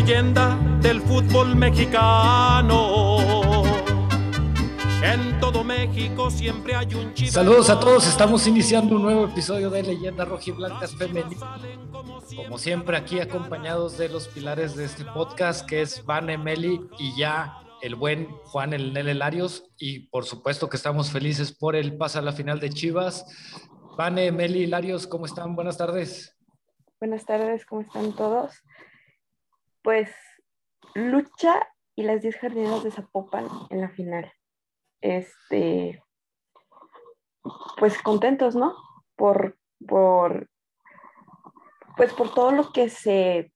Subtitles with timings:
[0.00, 3.62] leyenda del fútbol mexicano.
[5.02, 7.32] En todo México siempre hay un chido.
[7.32, 11.38] Saludos a todos, estamos iniciando un nuevo episodio de Leyendas Rojiblancas Femenil.
[12.36, 17.18] Como siempre, aquí acompañados de los pilares de este podcast, que es Van Emeli y
[17.18, 19.64] ya el buen Juan El Nel Larios.
[19.78, 23.24] Y por supuesto que estamos felices por el paso a la final de Chivas.
[23.96, 25.56] Vane, Meli, Larios, ¿cómo están?
[25.56, 26.36] Buenas tardes.
[27.00, 28.62] Buenas tardes, ¿cómo están todos?
[29.86, 30.10] Pues
[30.96, 34.32] lucha y las 10 jardineras de Zapopan en la final.
[35.00, 36.02] Este,
[37.78, 38.74] pues contentos, ¿no?
[39.14, 40.50] Por, por,
[41.96, 43.52] pues por todo lo que se,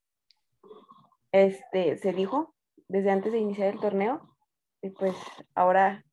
[1.33, 2.55] este, se dijo
[2.87, 4.37] desde antes de iniciar el torneo.
[4.83, 5.17] Y pues
[5.57, 6.05] ahora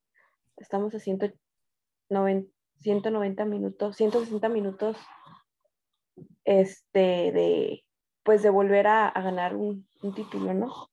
[0.55, 4.97] estamos a 190, 190 minutos, 160 minutos
[6.43, 7.86] este, de,
[8.27, 10.89] pues de volver a, ganar un, título, ¿no?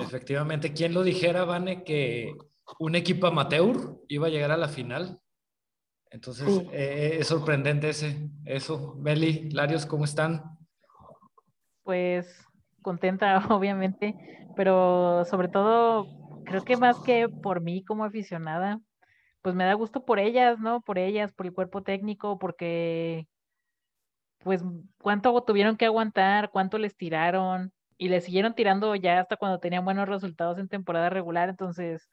[0.00, 2.36] Efectivamente, ¿quién lo dijera, Vane, que
[2.78, 5.20] un equipo amateur iba a llegar a la final?
[6.12, 8.94] Entonces, eh, es sorprendente ese, eso.
[9.00, 10.44] Meli, Larios, ¿cómo están?
[11.82, 12.46] Pues
[12.82, 14.14] contenta, obviamente,
[14.54, 16.06] pero sobre todo,
[16.44, 18.80] creo que más que por mí como aficionada,
[19.42, 20.82] pues me da gusto por ellas, ¿no?
[20.82, 23.26] Por ellas, por el cuerpo técnico, porque
[24.42, 24.62] pues
[25.00, 29.84] cuánto tuvieron que aguantar, cuánto les tiraron y les siguieron tirando ya hasta cuando tenían
[29.84, 32.08] buenos resultados en temporada regular, entonces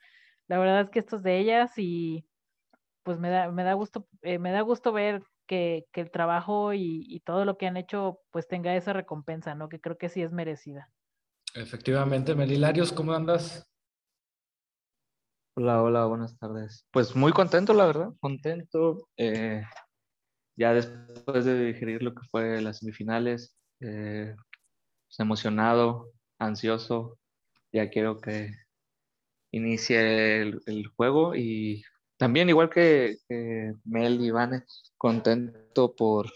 [0.47, 2.25] la verdad es que esto es de ellas y
[3.03, 7.03] pues me da, me da gusto, eh, me da gusto ver que, el trabajo y,
[7.07, 9.67] y, todo lo que han hecho pues tenga esa recompensa, ¿no?
[9.67, 10.91] Que creo que sí es merecida.
[11.55, 13.67] Efectivamente, Melilarios, ¿cómo andas?
[15.55, 16.85] Hola, hola, buenas tardes.
[16.91, 19.07] Pues muy contento, la verdad, contento.
[19.17, 19.63] Eh,
[20.59, 24.35] ya después de digerir lo que fue las semifinales, eh,
[25.07, 27.17] pues, emocionado, ansioso,
[27.71, 28.51] ya quiero que
[29.51, 31.83] inicie el, juego y
[32.17, 33.15] también igual que,
[33.85, 34.65] Mel y Ivane,
[34.97, 36.29] contento por,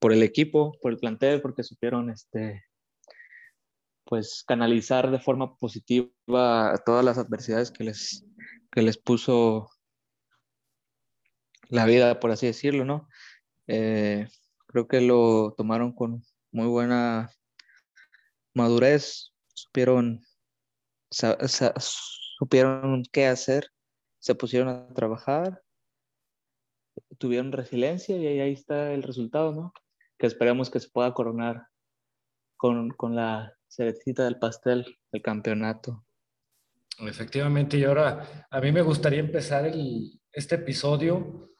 [0.00, 2.64] por el equipo, por el plantel, porque supieron este,
[4.04, 6.10] pues canalizar de forma positiva
[6.84, 8.24] todas las adversidades que les,
[8.72, 9.70] que les puso
[11.72, 13.08] la vida, por así decirlo, ¿no?
[13.66, 14.28] Eh,
[14.66, 17.30] creo que lo tomaron con muy buena
[18.54, 20.20] madurez, supieron,
[21.10, 23.68] supieron qué hacer,
[24.18, 25.62] se pusieron a trabajar,
[27.16, 29.72] tuvieron resiliencia y ahí está el resultado, ¿no?
[30.18, 31.68] Que esperemos que se pueda coronar
[32.58, 36.04] con, con la cerecita del pastel, el campeonato.
[36.98, 41.51] Efectivamente, y ahora a mí me gustaría empezar el, este episodio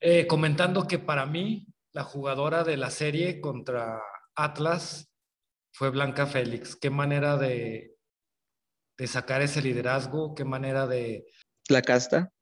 [0.00, 4.00] eh, comentando que para mí la jugadora de la serie contra
[4.36, 5.10] Atlas
[5.72, 6.76] fue Blanca Félix.
[6.76, 7.96] Qué manera de,
[8.96, 11.26] de sacar ese liderazgo, qué manera de...
[11.68, 12.32] La casta.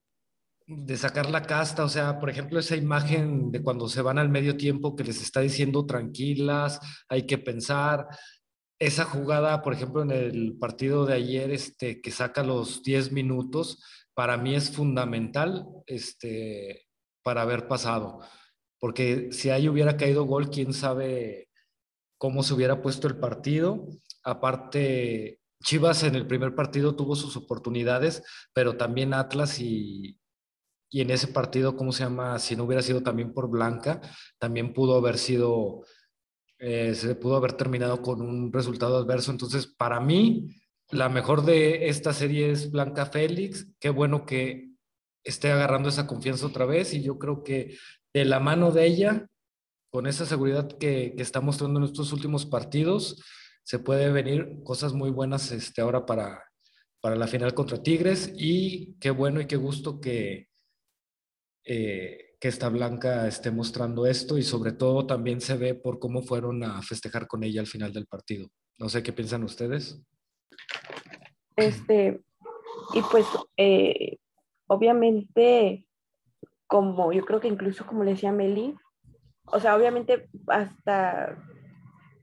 [0.67, 4.29] De sacar la casta, o sea, por ejemplo, esa imagen de cuando se van al
[4.29, 8.07] medio tiempo que les está diciendo tranquilas, hay que pensar,
[8.79, 13.83] esa jugada, por ejemplo, en el partido de ayer, este, que saca los 10 minutos,
[14.15, 16.86] para mí es fundamental este,
[17.27, 18.21] para haber pasado.
[18.79, 21.49] Porque si ahí hubiera caído gol, quién sabe
[22.19, 23.89] cómo se hubiera puesto el partido.
[24.23, 28.23] Aparte, Chivas en el primer partido tuvo sus oportunidades,
[28.53, 30.21] pero también Atlas y,
[30.89, 32.39] y en ese partido, ¿cómo se llama?
[32.39, 34.01] Si no hubiera sido también por Blanca,
[34.39, 35.83] también pudo haber sido
[36.61, 39.33] eh, se pudo haber terminado con un resultado adverso.
[39.33, 40.55] Entonces, para mí,
[40.91, 43.67] la mejor de esta serie es Blanca Félix.
[43.81, 44.66] Qué bueno que
[45.27, 47.77] esté agarrando esa confianza otra vez y yo creo que
[48.15, 49.27] de la mano de ella,
[49.91, 53.23] con esa seguridad que, que está mostrando en estos últimos partidos,
[53.65, 56.45] se puede venir cosas muy buenas este, ahora para,
[57.01, 60.49] para la final contra Tigres y qué bueno y qué gusto que,
[61.65, 66.23] eh, que esta Blanca esté mostrando esto y sobre todo también se ve por cómo
[66.23, 68.49] fueron a festejar con ella al final del partido.
[68.79, 70.01] No sé qué piensan ustedes.
[71.57, 72.21] Este,
[72.95, 73.27] y pues
[73.57, 74.16] eh,
[74.67, 75.87] obviamente,
[76.67, 78.75] como yo creo que incluso como le decía Meli,
[79.47, 81.39] o sea, obviamente hasta,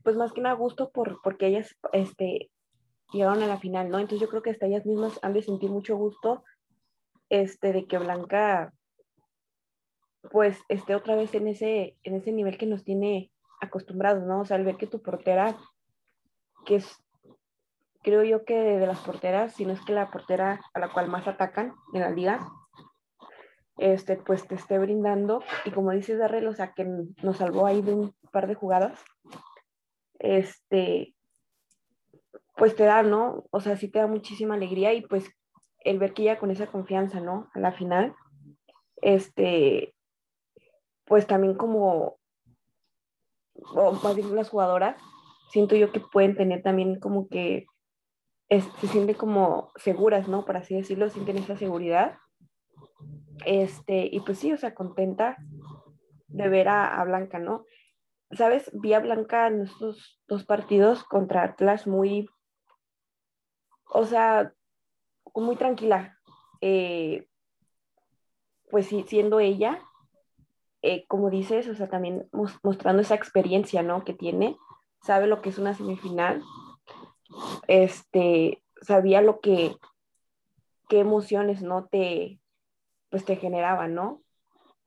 [0.03, 2.51] pues más que nada gusto por, porque ellas este,
[3.11, 3.99] llegaron a la final, ¿no?
[3.99, 6.43] Entonces yo creo que hasta ellas mismas han de sentir mucho gusto
[7.29, 8.73] este, de que Blanca
[10.31, 14.41] pues esté otra vez en ese, en ese nivel que nos tiene acostumbrados, ¿no?
[14.41, 15.57] O sea, al ver que tu portera,
[16.65, 17.02] que es,
[18.03, 21.07] creo yo que de las porteras, si no es que la portera a la cual
[21.07, 22.47] más atacan en la liga,
[23.77, 27.81] este, pues te esté brindando, y como dices, Darrell, o sea, que nos salvó ahí
[27.81, 29.03] de un par de jugadas,
[30.19, 31.15] este,
[32.55, 33.45] pues te da, ¿no?
[33.49, 35.29] O sea, sí te da muchísima alegría y pues
[35.79, 37.49] el ver que ella con esa confianza, ¿no?
[37.53, 38.13] A la final,
[39.01, 39.95] este,
[41.05, 42.17] pues también como,
[43.55, 45.01] o más bien las jugadoras,
[45.49, 47.65] siento yo que pueden tener también como que
[48.61, 50.45] se sienten como seguras, ¿no?
[50.45, 52.17] Por así decirlo, sienten esa seguridad.
[53.45, 55.37] Este, y pues sí, o sea, contenta
[56.27, 57.65] de ver a, Blanca, ¿no?
[58.31, 58.69] ¿Sabes?
[58.73, 62.29] Vi a Blanca en estos dos partidos contra Atlas muy,
[63.85, 64.53] o sea,
[65.33, 66.17] muy tranquila.
[66.61, 67.27] Eh,
[68.69, 69.81] pues sí, siendo ella,
[70.81, 74.03] eh, como dices, o sea, también mostrando esa experiencia, ¿no?
[74.03, 74.57] Que tiene,
[75.01, 76.43] sabe lo que es una semifinal,
[77.67, 79.75] este, sabía lo que,
[80.89, 81.85] qué emociones, ¿no?
[81.85, 82.39] Te,
[83.09, 84.21] pues te generaban, ¿no?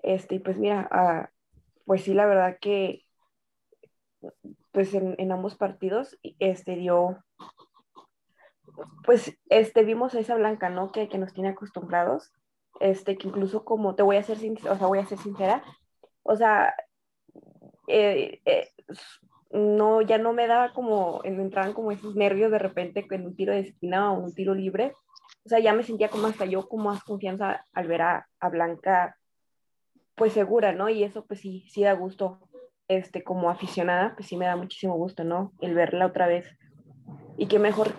[0.03, 1.31] Este, y pues mira, ah,
[1.85, 3.05] pues sí, la verdad que,
[4.73, 7.25] pues en, ambos partidos, este, dio,
[9.05, 10.93] pues, este, vimos a esa Blanca, ¿no?
[10.93, 12.33] Que, que nos tiene acostumbrados,
[12.81, 15.65] este, que incluso como, te voy a ser sincera, o sea, voy a ser sincera,
[16.23, 16.75] o sea,
[17.87, 18.69] eh, eh,
[19.51, 23.53] no, ya no me daba como, entraban como esos nervios de repente en un tiro
[23.53, 24.93] de esquina o un tiro libre.
[25.45, 29.17] O sea, ya me sentía como hasta yo con más confianza al ver a, Blanca
[30.15, 30.89] pues segura, ¿no?
[30.89, 32.49] Y eso pues sí, sí da gusto,
[32.89, 35.53] este, como aficionada, pues sí me da muchísimo gusto, ¿no?
[35.61, 36.47] El verla otra vez.
[37.37, 37.93] Y qué mejor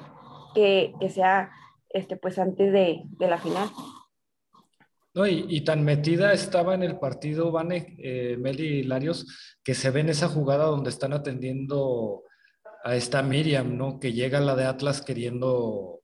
[0.55, 1.51] que, que sea,
[1.89, 3.69] este, pues antes de, de la final.
[5.17, 10.01] No, y, tan metida estaba en el partido, Vane, eh, Meli Larios, que se ve
[10.01, 12.21] en esa jugada donde están atendiendo
[12.83, 13.99] a esta Miriam, ¿no?
[13.99, 16.01] Que llega la de Atlas queriendo,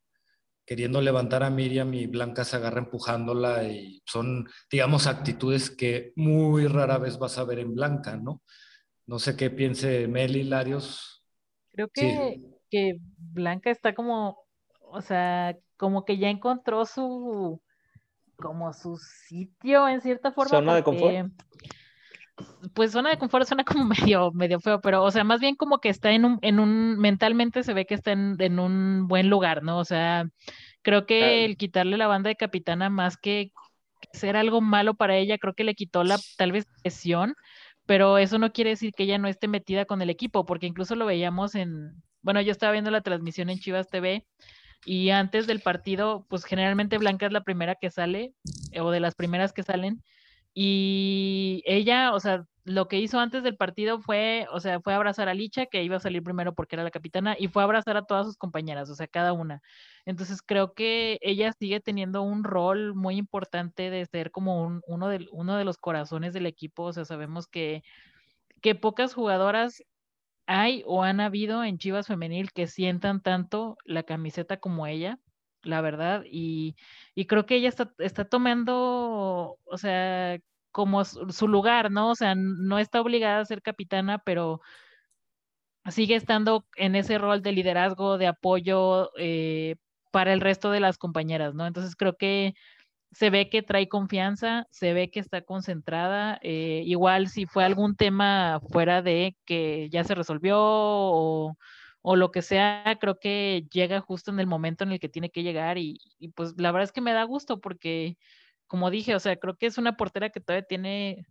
[0.66, 6.66] queriendo levantar a Miriam y Blanca se agarra empujándola y son, digamos, actitudes que muy
[6.66, 8.42] rara vez vas a ver en Blanca, ¿no?
[9.06, 11.24] No sé qué piense Meli Larios.
[11.72, 14.40] Creo que, que Blanca está como,
[14.80, 17.62] o sea, como que ya encontró su
[18.44, 20.50] como su sitio en cierta forma.
[20.50, 21.32] ¿Zona de confort?
[22.74, 23.86] Pues zona de confort suena como
[24.18, 27.00] medio, medio feo, pero o sea, más bien como que está en un, en un,
[27.00, 29.80] mentalmente se ve que está en, un buen lugar, ¿no?
[29.80, 30.26] O sea,
[30.82, 33.54] creo que el quitarle la banda de capitana más que
[34.12, 37.36] ser algo malo para ella, creo que le quitó la tal vez presión,
[37.86, 40.96] pero eso no quiere decir que ella no esté metida con el equipo, porque incluso
[40.96, 44.26] lo veíamos en, bueno, yo estaba viendo la transmisión en Chivas TV
[44.86, 48.34] y antes del partido, pues generalmente Blanca es la primera que sale,
[48.80, 50.04] o de las primeras que salen,
[50.54, 55.28] y ella, o sea, lo que hizo antes del partido fue, o sea, fue abrazar
[55.28, 58.06] a Licha, que iba a salir primero porque era la capitana, y fue abrazar a
[58.06, 59.62] todas sus compañeras, o sea, cada una.
[60.06, 65.28] Entonces creo que ella sigue teniendo un rol muy importante de ser como uno, de,
[65.32, 67.84] uno de los corazones del equipo, o sea, sabemos que,
[68.62, 69.84] que pocas jugadoras
[70.48, 75.20] hay o han habido en Chivas Femenil que sientan tanto la camiseta como ella,
[75.64, 76.76] la verdad, y,
[77.28, 80.40] creo que ella está, está, tomando, o sea,
[80.72, 82.12] como su, lugar, ¿no?
[82.12, 84.62] O sea, no está obligada a ser capitana, pero
[85.90, 89.76] sigue estando en ese rol de liderazgo, de apoyo eh,
[90.12, 91.66] para el resto de las compañeras, ¿no?
[91.68, 92.54] Entonces creo que
[93.14, 96.40] se ve que trae confianza, se ve que está concentrada.
[96.42, 101.56] Eh, igual si fue algún tema fuera de que ya se resolvió o,
[102.04, 105.44] lo que sea, creo que llega justo en el momento en el que tiene que
[105.44, 106.00] llegar y,
[106.36, 108.18] pues la verdad es que me da gusto porque,
[108.68, 111.26] como dije, o sea, creo que es una portera que todavía tiene,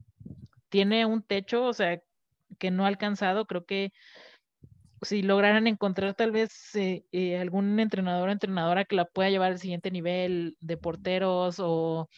[0.70, 2.00] tiene un techo, o sea,
[2.58, 3.92] que no ha alcanzado, creo que
[5.02, 9.52] si lograran encontrar tal vez eh, eh, algún entrenador o entrenadora que la pueda llevar
[9.52, 12.08] al siguiente nivel de porteros o,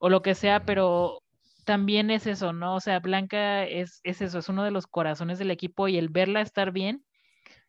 [0.00, 1.22] lo que sea, pero
[1.64, 2.74] también es eso, ¿no?
[2.74, 6.08] O sea, Blanca es, es eso, es uno de los corazones del equipo y el
[6.08, 7.04] verla estar bien,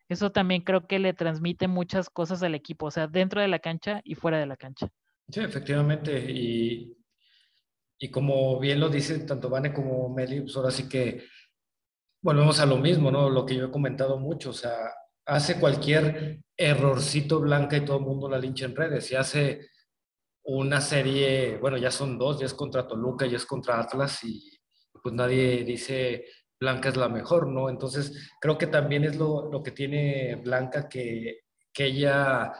[0.08, 3.60] eso también creo que le transmite muchas cosas al equipo, o sea, dentro de la
[3.60, 4.88] cancha y fuera de la cancha.
[5.28, 6.96] Sí, efectivamente, y,
[7.98, 11.22] y como bien lo dicen tanto Vane como Meli, pues ahora sí que
[12.24, 13.28] volvemos a lo mismo, ¿no?
[13.28, 14.72] Lo que yo he comentado mucho, o sea,
[15.26, 19.12] hace cualquier errorcito blanca y todo el mundo la lincha en redes.
[19.12, 19.68] Y hace
[20.44, 24.42] una serie, bueno, ya son dos, ya es contra Toluca, ya es contra Atlas y
[25.02, 26.24] pues nadie dice
[26.58, 27.68] Blanca es la mejor, ¿no?
[27.68, 31.40] Entonces, creo que también es lo, lo que tiene Blanca, que,
[31.74, 32.54] que, ella,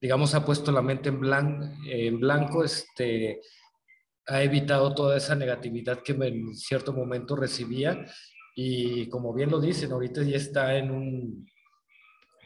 [0.00, 3.40] digamos, ha puesto la mente en, en blanco, este,
[4.26, 8.06] ha evitado toda esa negatividad que en cierto momento recibía
[8.60, 11.46] y como bien lo dicen, ahorita ya está en un,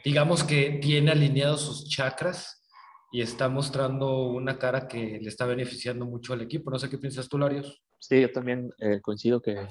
[0.05, 2.63] digamos que tiene alineados sus chakras
[3.11, 6.69] y está mostrando una cara que le está beneficiando mucho al equipo.
[6.69, 7.81] No sé qué piensas tú, Larios.
[7.97, 9.67] Sí, yo también eh, coincido que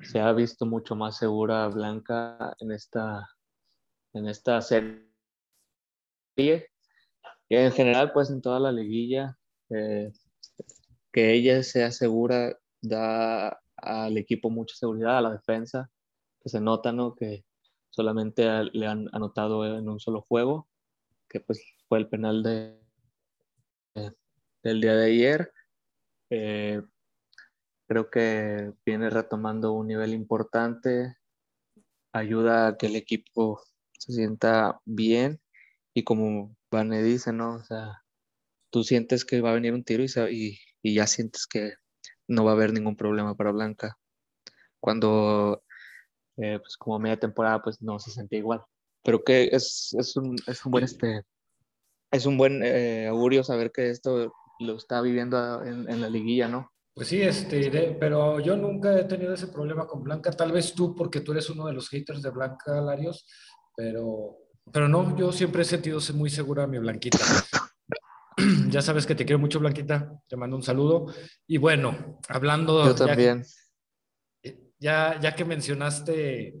[0.00, 3.28] se ha visto mucho más segura Blanca en esta,
[4.12, 5.08] en esta serie
[6.36, 9.36] Y en general, pues en toda la liguilla,
[9.70, 10.12] eh,
[11.10, 15.90] que ella sea segura da al equipo mucha seguridad, a la defensa,
[16.40, 17.14] que se nota, ¿no?
[17.14, 17.44] Que
[17.90, 20.68] solamente le han anotado en un solo juego,
[21.28, 22.78] que pues fue el penal de,
[24.62, 25.52] del día de ayer.
[26.30, 26.82] Eh,
[27.86, 31.16] creo que viene retomando un nivel importante,
[32.12, 33.60] ayuda a que el equipo
[33.92, 35.40] se sienta bien
[35.94, 37.54] y como Vane dice, ¿no?
[37.54, 38.02] O sea,
[38.70, 41.74] tú sientes que va a venir un tiro y, y, ya sientes que
[42.28, 43.98] no va a haber ningún problema para Blanca.
[44.80, 45.62] Cuando,
[46.36, 48.62] eh, pues como media temporada, pues no se sentía igual.
[49.02, 51.22] Pero que es, es, un, es un buen, este,
[52.10, 56.48] es un buen eh, augurio saber que esto lo está viviendo en, en la liguilla,
[56.48, 56.70] ¿no?
[56.94, 60.94] Pues sí, este, pero yo nunca he tenido ese problema con Blanca, tal vez tú
[60.94, 63.26] porque tú eres uno de los haters de Blanca, Larios,
[63.74, 64.36] pero,
[64.70, 67.18] pero no, yo siempre he sentido muy segura a mi Blanquita.
[68.74, 71.06] Ya sabes que te quiero mucho, Blanquita, te mando un saludo.
[71.46, 72.84] Y bueno, hablando...
[72.84, 73.44] Yo también.
[74.80, 76.54] Ya, ya, que mencionaste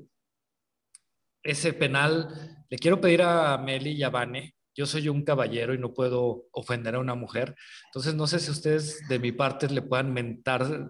[1.42, 5.78] ese penal, le quiero pedir a Meli y a Vane yo soy un caballero y
[5.78, 7.54] no puedo ofender a una mujer.
[7.86, 10.88] Entonces, no sé si ustedes de mi parte le puedan mentar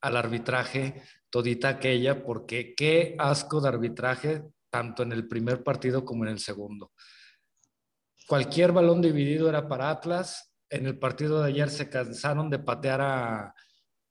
[0.00, 6.24] al arbitraje todita aquella, porque qué asco de arbitraje, tanto en el primer partido como
[6.24, 6.92] en el segundo.
[8.26, 10.49] Cualquier balón dividido era para Atlas.
[10.70, 13.54] En el partido de ayer se cansaron de patear a,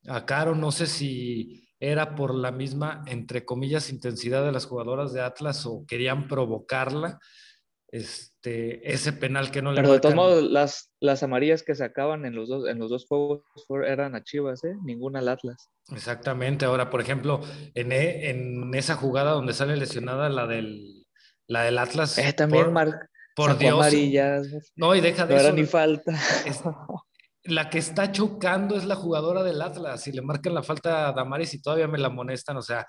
[0.07, 0.55] a Caro.
[0.55, 5.65] No sé si era por la misma, entre comillas, intensidad de las jugadoras de Atlas
[5.65, 7.19] o querían provocarla
[7.91, 12.25] este, ese penal que no le Pero de todos modos, las, las amarillas que sacaban
[12.25, 13.43] en los dos, en los dos juegos
[13.85, 14.75] eran a Chivas, ¿eh?
[14.83, 15.69] Ninguna al Atlas.
[15.91, 16.65] Exactamente.
[16.65, 17.41] Ahora, por ejemplo,
[17.73, 21.05] en, e, en esa jugada donde sale lesionada la del,
[21.47, 22.17] la del Atlas.
[22.17, 23.73] Eh, también por, por Dios.
[23.73, 24.47] Amarillas.
[24.75, 25.47] No, y deja de no eso.
[25.47, 26.13] era ni falta.
[27.43, 31.13] la que está chocando es la jugadora del Atlas y le marcan la falta a
[31.13, 32.57] Damaris y todavía me la amonestan.
[32.57, 32.85] O sea,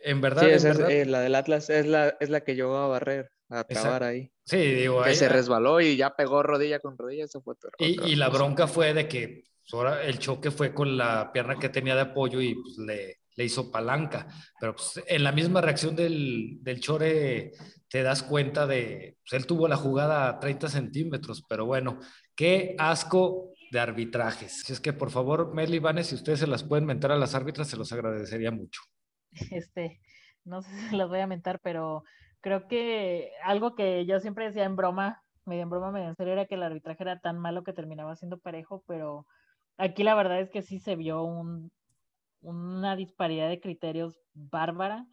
[0.00, 0.42] en verdad.
[0.42, 0.90] Sí, en verdad...
[0.90, 4.04] Es, eh, la del Atlas es la, es la que llegó a barrer a acabar
[4.04, 4.30] ahí.
[4.44, 8.16] Sí, digo, que se resbaló y ya pegó rodilla con rodilla, eso fue y, y,
[8.16, 11.94] la bronca fue de que pues, ahora el choque fue con la pierna que tenía
[11.94, 14.26] de apoyo y pues, le, le hizo palanca.
[14.58, 17.52] Pero pues, en la misma reacción del, del Chore
[17.88, 22.00] te das cuenta de, pues, él tuvo la jugada a 30 centímetros, pero bueno,
[22.34, 24.62] qué asco de arbitrajes.
[24.64, 27.16] Si es que por favor, Mel y Vanes, si ustedes se las pueden mentar a
[27.16, 28.82] las árbitras, se los agradecería mucho.
[29.52, 30.00] Este,
[30.44, 32.02] no sé si las voy a mentar, pero
[32.40, 36.32] creo que algo que yo siempre decía en broma, medio en broma, medio en serio,
[36.32, 39.26] era que el arbitraje era tan malo que terminaba siendo parejo, pero
[39.76, 41.70] aquí la verdad es que sí se vio un,
[42.40, 45.06] una disparidad de criterios bárbara.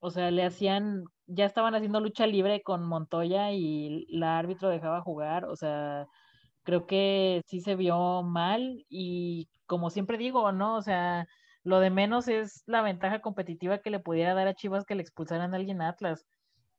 [0.00, 5.00] O sea, le hacían, ya estaban haciendo lucha libre con Montoya y la árbitro dejaba
[5.02, 5.44] jugar.
[5.46, 6.06] O sea,
[6.64, 10.76] creo que sí se vio mal y como siempre digo, ¿no?
[10.76, 11.26] O sea,
[11.64, 15.02] lo de menos es la ventaja competitiva que le pudiera dar a Chivas que le
[15.02, 16.26] expulsaran a alguien a Atlas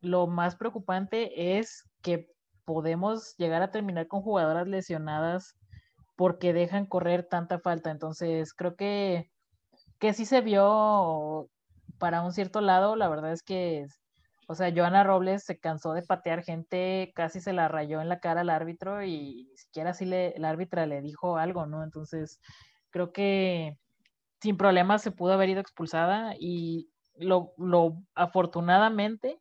[0.04, 2.30] lo más preocupante es que
[2.66, 5.56] podemos llegar a terminar con jugadoras lesionadas
[6.16, 7.90] porque dejan correr tanta falta.
[7.90, 9.32] Entonces, creo que,
[10.04, 11.50] que sí se vio
[11.98, 12.98] para un cierto lado.
[12.98, 13.86] La verdad es que,
[14.50, 18.20] o sea, Joana Robles se cansó de patear gente, casi se la rayó en la
[18.20, 21.86] cara al árbitro y ni siquiera así le, el árbitra le dijo algo, ¿no?
[21.86, 22.42] Entonces,
[22.90, 23.78] creo que
[24.42, 29.40] sin problemas se pudo haber ido expulsada y lo, lo afortunadamente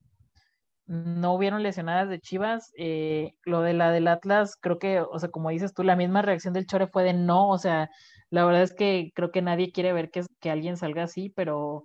[0.86, 2.72] no hubieron lesionadas de Chivas.
[2.76, 6.22] Eh, lo de la del Atlas, creo que, o sea, como dices tú, la misma
[6.22, 7.90] reacción del Chore fue de no, o sea,
[8.32, 11.84] la verdad es que creo que nadie quiere ver que, que alguien salga así, pero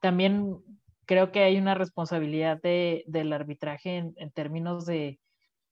[0.00, 0.56] también
[1.06, 5.18] creo que hay una responsabilidad de, del arbitraje en, términos de,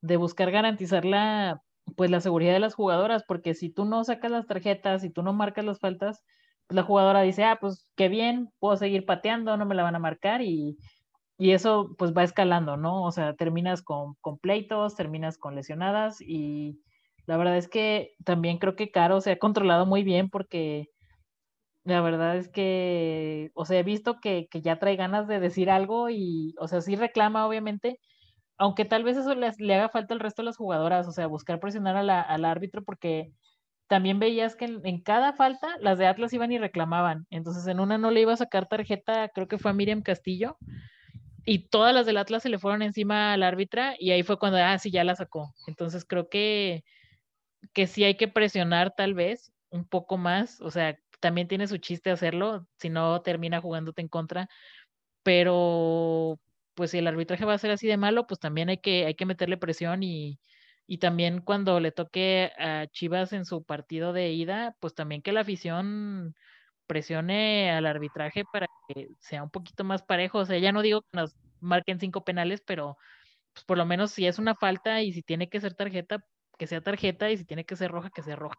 [0.00, 1.62] de, buscar garantizar la,
[1.96, 5.22] pues, la seguridad de las jugadoras, porque si tú no sacas las tarjetas, si tú
[5.22, 6.24] no marcas las faltas,
[6.66, 9.94] pues la jugadora dice, ah, pues qué bien, puedo seguir pateando, no me la van
[9.96, 10.76] a marcar y
[11.36, 13.02] y eso pues va escalando, ¿no?
[13.04, 16.80] O sea, terminas con, con, pleitos, terminas con lesionadas y
[17.26, 20.90] la verdad es que también creo que Caro se ha controlado muy bien porque
[21.84, 25.70] la verdad es que, o sea, he visto que, que ya trae ganas de decir
[25.70, 28.00] algo y, o sea, sí reclama obviamente,
[28.56, 31.26] aunque tal vez eso le, le haga falta al resto de las jugadoras, o sea,
[31.26, 33.32] buscar presionar a al árbitro porque
[33.88, 37.26] también veías que en, en, cada falta las de Atlas iban y reclamaban.
[37.30, 40.56] Entonces en una no le iba a sacar tarjeta, creo que fue a Miriam Castillo,
[41.46, 44.58] y todas las del Atlas se le fueron encima al árbitra y ahí fue cuando,
[44.58, 45.54] ah, sí, ya la sacó.
[45.66, 46.84] Entonces creo que,
[47.72, 51.78] que sí hay que presionar tal vez un poco más, o sea, también tiene su
[51.78, 54.48] chiste hacerlo, si no termina jugándote en contra,
[55.22, 56.40] pero
[56.74, 59.14] pues si el arbitraje va a ser así de malo, pues también hay que, hay
[59.14, 60.40] que meterle presión y,
[60.86, 65.32] y también cuando le toque a Chivas en su partido de ida, pues también que
[65.32, 66.34] la afición
[66.86, 70.38] presione al arbitraje para que sea un poquito más parejo.
[70.38, 72.96] O sea, ya no digo que nos marquen cinco penales, pero
[73.54, 76.24] pues por lo menos si es una falta y si tiene que ser tarjeta,
[76.58, 78.56] que sea tarjeta y si tiene que ser roja, que sea roja.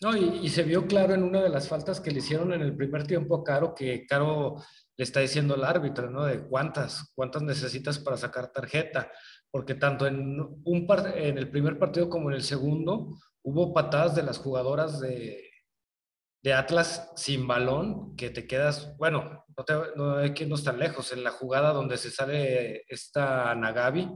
[0.00, 2.76] No, y, se vio claro en una de las faltas que le hicieron en el
[2.76, 4.56] primer tiempo a Caro, que Caro
[4.96, 6.24] le está diciendo al árbitro, ¿no?
[6.24, 9.10] De cuántas, cuántas necesitas para sacar tarjeta,
[9.50, 14.24] porque tanto en, un en el primer partido como en el segundo hubo patadas de
[14.24, 15.50] las jugadoras de,
[16.42, 20.78] de Atlas sin balón, que te quedas, bueno, no, te, no hay que irnos tan
[20.78, 24.10] lejos, en la jugada donde se sale esta Nagabi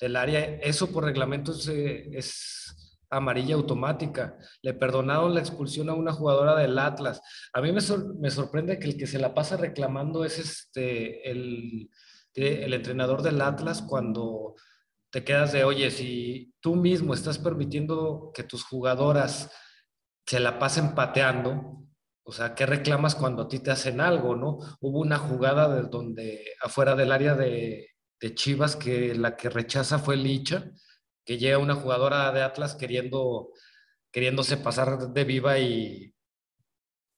[0.00, 2.70] del área, eso por reglamento es, es
[3.10, 4.38] amarilla automática.
[4.62, 7.20] Le perdonaron la expulsión a una jugadora del Atlas.
[7.52, 7.80] A mí me,
[8.18, 11.90] me sorprende que el que se la pasa reclamando es este, el,
[12.34, 14.54] el entrenador del Atlas cuando
[15.10, 19.50] te quedas de, oye, si tú mismo estás permitiendo que tus jugadoras
[20.24, 21.84] se la pasen pateando,
[22.22, 24.58] o sea, ¿qué reclamas cuando a ti te hacen algo, no?
[24.80, 27.89] Hubo una jugada de donde afuera del área de,
[28.34, 30.70] Chivas que la que rechaza fue Licha,
[31.24, 33.52] que llega una jugadora de Atlas queriendo,
[34.10, 36.14] queriéndose pasar de viva y,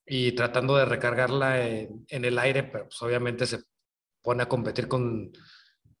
[0.05, 3.59] y tratando de recargarla en, el aire, pero pues obviamente se
[4.21, 5.31] pone a competir con,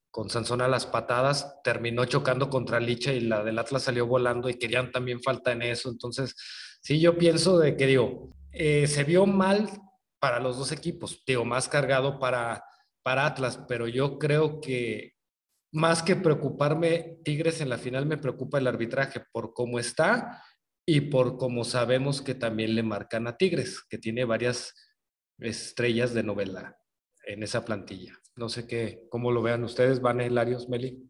[0.09, 4.49] con Sansón a las patadas, terminó chocando contra Licha y la del Atlas salió volando
[4.49, 5.89] y querían también falta en eso.
[5.89, 6.35] Entonces,
[6.83, 9.69] Sí, yo pienso de que, digo, eh, se vio mal
[10.19, 12.65] para los dos equipos, digo, más cargado para,
[13.03, 15.13] para Atlas, pero yo creo que
[15.73, 20.43] más que preocuparme Tigres en la final, me preocupa el arbitraje por cómo está
[20.85, 24.73] y por cómo sabemos que también le marcan a Tigres, que tiene varias
[25.39, 26.77] estrellas de novela
[27.25, 28.13] en esa plantilla.
[28.35, 31.09] No sé qué, cómo lo vean ustedes, Van Larios, Meli.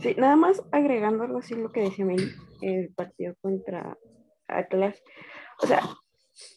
[0.00, 3.96] Sí, nada más agregando algo así lo que decía Meli, el partido contra
[4.48, 5.02] Atlas.
[5.62, 5.82] O sea,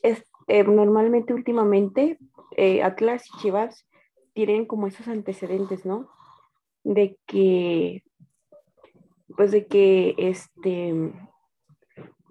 [0.04, 2.17] es, eh, normalmente últimamente
[2.56, 3.86] eh, Atlas y Chivas
[4.34, 6.10] tienen como esos antecedentes, ¿no?
[6.84, 8.04] De que,
[9.36, 11.13] pues de que este,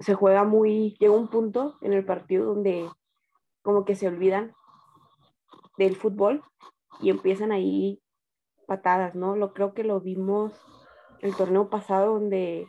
[0.00, 2.88] se juega muy, llega un punto en el partido donde
[3.62, 4.52] como que se olvidan
[5.78, 6.42] del fútbol
[7.00, 8.00] y empiezan ahí
[8.66, 9.36] patadas, ¿no?
[9.36, 10.52] Lo creo que lo vimos
[11.20, 12.68] el torneo pasado donde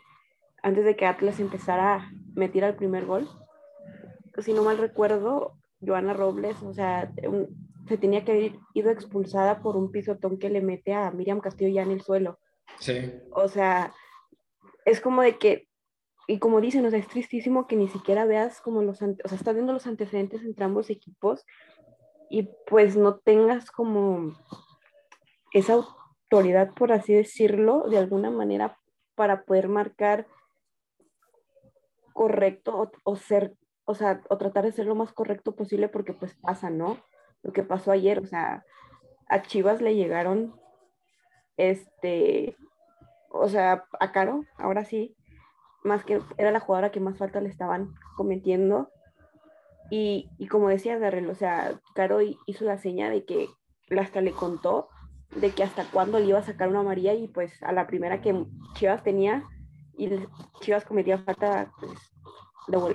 [0.64, 3.30] antes de que Atlas empezara a meter el primer gol.
[4.40, 7.12] Si no mal recuerdo, Joana Robles, o sea,
[7.88, 11.74] se tenía que haber ido expulsada por un pisotón que le mete a Miriam Castillo
[11.74, 12.40] ya en el suelo.
[12.80, 13.12] Sí.
[13.32, 13.94] O sea,
[14.86, 15.68] es como de que,
[16.28, 19.38] y como dicen, o sea, es tristísimo que ni siquiera veas como los, o sea,
[19.38, 21.46] estás viendo los antecedentes entre ambos equipos
[22.30, 24.36] y pues no tengas como
[25.54, 28.78] esa autoridad, por así decirlo, de alguna manera
[29.16, 30.28] para poder marcar
[32.14, 33.54] correcto o, ser,
[33.86, 36.98] o sea, o tratar de ser lo más correcto posible porque pues pasa, ¿no?
[37.44, 38.66] Lo que pasó ayer, o sea,
[39.30, 40.60] a Chivas le llegaron,
[41.58, 42.56] este,
[43.30, 45.16] o sea, a Caro, ahora sí,
[45.84, 48.90] más que era la jugadora que más falta le estaban cometiendo.
[49.92, 53.48] Y, y como decía Darrell, o sea, Caro hizo la seña de que
[53.96, 54.90] hasta le contó
[55.36, 58.22] de que hasta cuándo le iba a sacar una María y pues a la primera
[58.22, 59.44] que Chivas tenía,
[59.98, 60.10] y
[60.62, 62.15] Chivas cometía falta, pues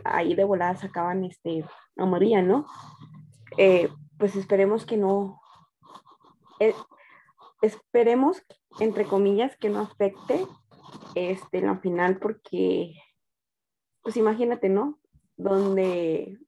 [0.04, 1.64] ahí de volada sacaban este,
[1.96, 2.66] a María, ¿no?
[3.56, 5.40] Eh, pues esperemos que no,
[6.60, 6.74] eh,
[7.62, 8.42] esperemos,
[8.80, 10.46] entre comillas, que no afecte
[11.14, 12.94] este, la final porque,
[14.02, 14.98] pues imagínate, ¿no?
[15.36, 16.38] Donde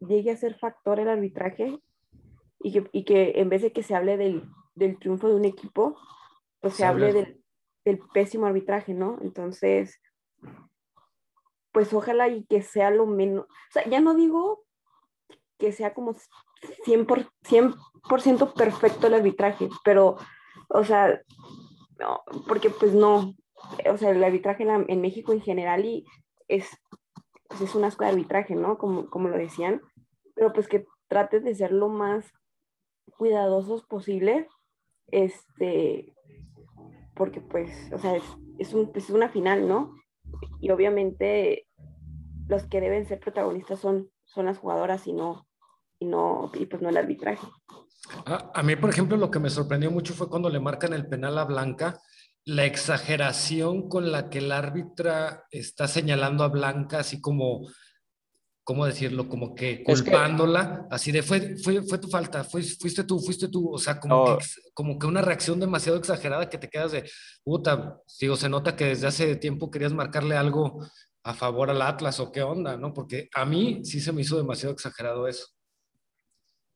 [0.00, 1.80] llegue a ser factor el arbitraje
[2.60, 4.44] y que, y que en vez de que se hable del,
[4.74, 5.96] del triunfo de un equipo,
[6.60, 7.42] pues se, se hable del,
[7.84, 9.18] el pésimo arbitraje, ¿no?
[9.22, 10.00] Entonces,
[11.72, 14.64] pues ojalá y que sea lo menos, o sea, ya no digo
[15.58, 16.14] que sea como
[16.86, 17.74] 100%, 100
[18.56, 20.16] perfecto el arbitraje, pero,
[20.68, 21.20] o sea,
[21.98, 23.34] no, porque pues no,
[23.90, 26.04] o sea, el arbitraje en, México en general y
[26.46, 26.68] es,
[27.48, 28.78] pues es un asco de arbitraje, ¿no?
[28.78, 29.82] Como, como lo decían,
[30.34, 32.32] pero pues que trates de ser lo más
[33.16, 34.48] cuidadosos posible,
[35.08, 36.14] este,
[37.14, 38.16] porque pues, o sea,
[38.58, 39.94] es, un, pues, es una final, ¿no?
[40.60, 41.66] Y obviamente
[42.48, 45.46] los que deben ser protagonistas son, son las jugadoras y no,
[45.98, 47.46] y no, y pues no el arbitraje.
[48.24, 51.36] A, mí, por ejemplo, lo que me sorprendió mucho fue cuando le marcan el penal
[51.38, 52.00] a Blanca,
[52.44, 57.68] la exageración con la que el árbitra está señalando a Blanca, así como,
[58.68, 59.30] ¿cómo decirlo?
[59.30, 63.78] Como que culpándola, así de fue, fue, fue tu falta, fuiste tú, fuiste tú, o
[63.78, 67.10] sea, como, que, como que una reacción demasiado exagerada que te quedas de,
[67.42, 70.86] puta, digo, se nota que desde hace tiempo querías marcarle algo
[71.22, 72.92] a favor al Atlas o qué onda, ¿no?
[72.92, 75.46] Porque a mí sí se me hizo demasiado exagerado eso.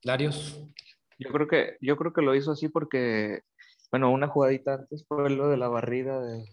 [0.03, 0.65] Larios.
[1.19, 3.43] Yo creo que, yo creo que lo hizo así porque,
[3.91, 6.47] bueno, una jugadita antes fue lo de la barrida de,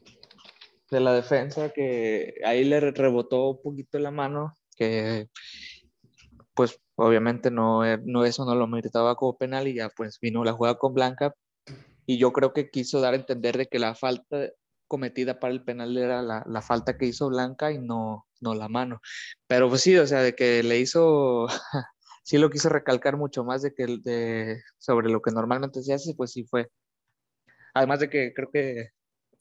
[0.92, 5.28] de la defensa, que ahí le rebotó un poquito la mano que
[6.56, 10.44] pues obviamente no, eh, no eso no lo meritaba como penal y ya pues vino
[10.44, 11.34] la jugada con Blanca
[12.06, 14.50] y yo creo que quiso dar a entender de que la falta
[14.88, 18.68] cometida para el penal era la, la falta que hizo Blanca y no, no la
[18.68, 19.02] mano.
[19.48, 21.48] Pero pues sí, o sea, de que le hizo,
[22.24, 26.16] sí lo quiso recalcar mucho más de que de, sobre lo que normalmente se hace,
[26.16, 26.70] pues sí fue.
[27.74, 28.90] Además de que creo que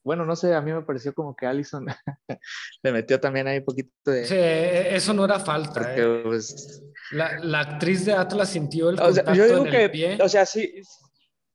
[0.09, 1.85] bueno, no sé, a mí me pareció como que Allison
[2.83, 4.25] le metió también ahí un poquito de...
[4.25, 5.95] Sí, e, eso no era falta.
[5.95, 6.23] ¿eh?
[6.25, 10.19] Pues, la, la, actriz de Atlas sintió el contacto yo digo en que, el pie.
[10.23, 10.81] O sea, sí,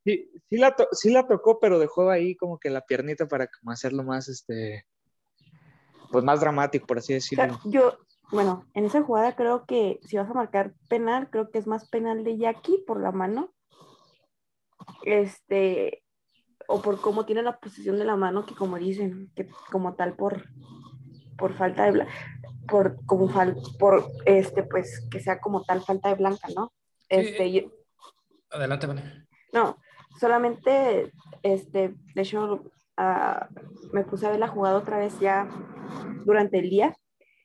[0.05, 3.71] sí, sí, la sí la tocó, pero dejó ahí como que la piernita para como
[3.71, 4.85] hacerlo más, este,
[6.11, 7.59] pues más dramático, por así decirlo.
[7.65, 7.97] yo,
[8.29, 11.89] bueno, en esa jugada creo que si vas a marcar penal, creo que es más
[11.89, 13.51] penal de Jackie por la mano.
[15.05, 16.02] Este,
[16.73, 20.15] o por cómo tiene la posición de la mano que como dicen, que como tal
[20.15, 20.49] por,
[21.37, 22.07] por falta de
[22.67, 26.73] por como fal, por este pues que sea como tal falta de blanca, ¿no?
[27.09, 27.69] Este,
[28.49, 29.03] Adelante, vale.
[29.51, 29.77] No,
[30.19, 31.11] solamente
[31.43, 32.63] este, de hecho
[32.97, 35.47] uh, me puse a ver la jugada otra vez ya
[36.25, 36.97] durante el día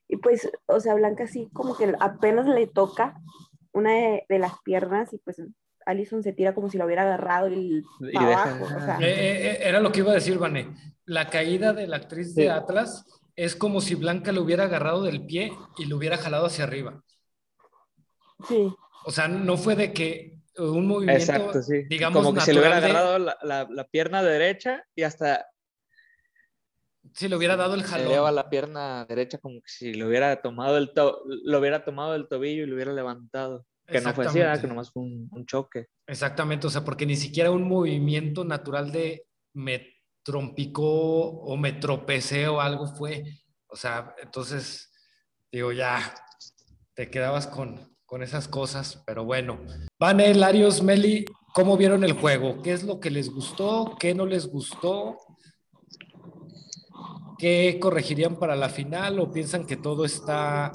[0.08, 3.20] y pues, o sea, Blanca sí como que apenas le toca
[3.72, 5.42] una de, de las piernas y pues
[5.88, 7.82] Alison se tira como si lo hubiera agarrado el
[8.14, 8.66] abajo.
[9.00, 10.68] Eh, eh, eh, era lo que iba a decir, Vané.
[11.06, 15.24] La caída de la actriz de Atlas es como si Blanca le hubiera agarrado del
[15.24, 17.02] pie y lo hubiera jalado hacia arriba.
[18.46, 18.70] Sí.
[19.06, 21.84] O sea, no fue de que un movimiento, Exacto, sí.
[21.88, 25.46] digamos, como que se le hubiera agarrado la, la, pierna derecha y hasta
[27.14, 28.08] si le hubiera dado el jalón.
[28.08, 31.84] Le lleva la pierna derecha como que si le hubiera tomado el to lo hubiera
[31.84, 33.64] tomado el tobillo y lo hubiera levantado.
[33.88, 35.86] Que no fue así, que nomás fue un, choque.
[36.06, 42.48] Exactamente, o sea, porque ni siquiera un movimiento natural de me trompicó o me tropecé
[42.48, 43.24] o algo fue.
[43.66, 44.92] O sea, entonces,
[45.50, 46.14] digo, ya
[46.92, 49.58] te quedabas con, con esas cosas, pero bueno.
[49.98, 51.24] Vane, Larios, Meli,
[51.54, 52.60] ¿cómo vieron el juego?
[52.60, 53.96] ¿Qué es lo que les gustó?
[53.98, 55.16] ¿Qué no les gustó?
[57.38, 60.72] ¿Qué corregirían para la final o piensan que todo está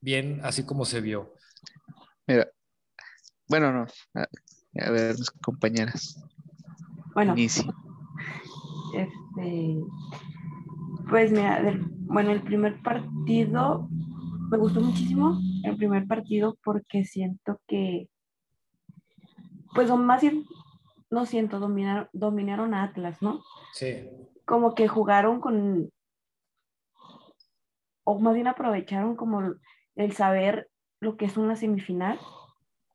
[0.00, 1.35] bien así como se vio?
[2.26, 2.50] Mira,
[3.48, 3.86] bueno, no.
[4.14, 6.20] A, ver, mis compañeras.
[7.14, 7.34] Bueno.
[7.36, 7.64] Este,
[11.08, 11.62] pues mira,
[12.00, 13.88] bueno, el primer partido
[14.50, 15.38] me gustó muchísimo.
[15.62, 18.08] El primer partido porque siento que,
[19.74, 20.44] pues más bien,
[21.10, 23.42] no siento, dominaron, dominaron a Atlas, ¿no?
[23.72, 24.08] Sí.
[24.44, 25.92] Como que jugaron con,
[28.04, 29.54] o más bien aprovecharon como
[29.94, 30.68] el saber
[31.00, 32.18] lo que es una semifinal,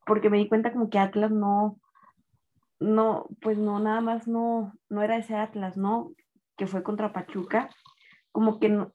[0.06, 1.80] porque me di cuenta como que Atlas no,
[2.80, 6.12] no, pues no, nada más no, no era ese Atlas, ¿no?
[6.58, 7.70] Que fue contra Pachuca,
[8.32, 8.94] como que no,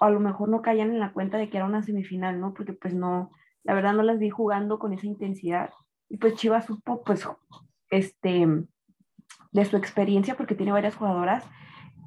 [0.00, 2.54] a lo mejor no caían en la cuenta de que era una semifinal, ¿no?
[2.54, 3.30] Porque pues no,
[3.62, 5.70] la verdad no las vi jugando con esa intensidad.
[6.08, 7.26] Y pues Chivas supo, pues,
[7.88, 8.46] este,
[9.52, 11.44] de su experiencia, porque tiene varias jugadoras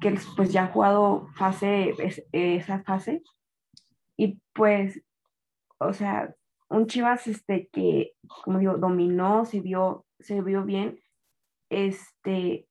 [0.00, 1.94] que pues ya han jugado fase,
[2.32, 3.22] esa fase.
[4.16, 5.02] Y pues
[5.78, 6.34] o sea,
[6.68, 8.12] un Chivas este, que,
[8.44, 10.98] como digo, dominó, se vio, se vio bien,
[11.70, 12.68] este,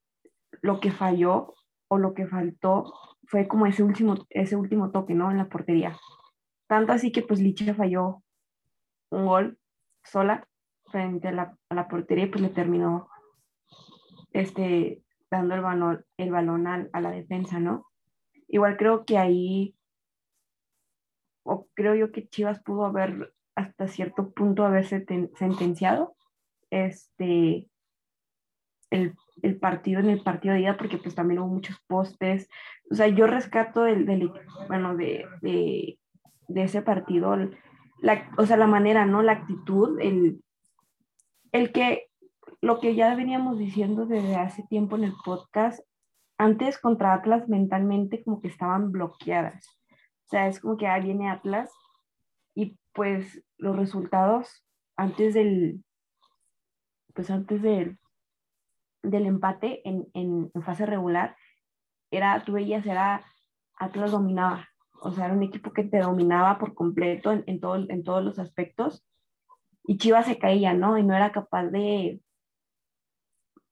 [0.61, 1.53] lo que falló
[1.87, 2.93] o lo que faltó
[3.27, 5.31] fue como ese último, ese último toque, ¿no?
[5.31, 5.97] En la portería.
[6.67, 8.23] Tanto así que pues Licha falló
[9.11, 9.59] un gol
[10.03, 10.47] sola
[10.85, 13.09] frente a la, a la portería y pues le terminó
[14.31, 17.85] este, dando el balón, el balón a, a la defensa, ¿no?
[18.47, 19.75] Igual creo que ahí
[21.45, 25.05] o creo yo que Chivas pudo haber hasta cierto punto haberse
[25.35, 26.15] sentenciado
[26.71, 27.69] este
[28.89, 32.49] el, el, partido en el partido de ida porque pues también hubo muchos postes.
[32.91, 34.31] O sea yo rescato del,
[34.67, 35.99] bueno de, de,
[36.47, 37.37] de, ese partido
[38.01, 40.41] la, o sea la manera no la actitud el
[41.51, 42.07] el que
[42.61, 45.79] lo que ya veníamos diciendo desde hace tiempo en el podcast
[46.37, 49.79] antes contra Atlas mentalmente como que estaban bloqueadas
[50.25, 51.71] o sea, es como que ahí viene Atlas
[52.55, 54.63] y pues los resultados
[54.95, 55.83] antes del,
[57.13, 57.99] pues antes del,
[59.03, 61.35] del empate en, en, fase regular,
[62.09, 63.23] era, tú veías, era
[63.77, 64.67] Atlas dominaba.
[65.01, 68.23] o sea, era un equipo que te dominaba por completo en, en, todo, en todos
[68.23, 69.05] los aspectos.
[69.83, 70.97] Y Chivas se caía, ¿no?
[70.97, 72.19] Y no era capaz de,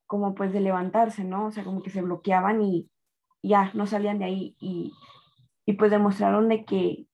[0.05, 1.47] como pues de levantarse, ¿no?
[1.47, 2.87] O sea, como que se bloqueaban y
[3.41, 4.55] ya, no salían de ahí.
[4.59, 4.93] Y,
[5.65, 7.07] y pues demostraron de que,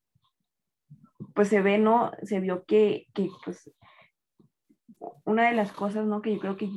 [1.33, 2.11] pues se ve, ¿no?
[2.23, 3.71] Se vio que, que pues,
[5.25, 6.21] una de las cosas, ¿no?
[6.21, 6.69] Que yo creo que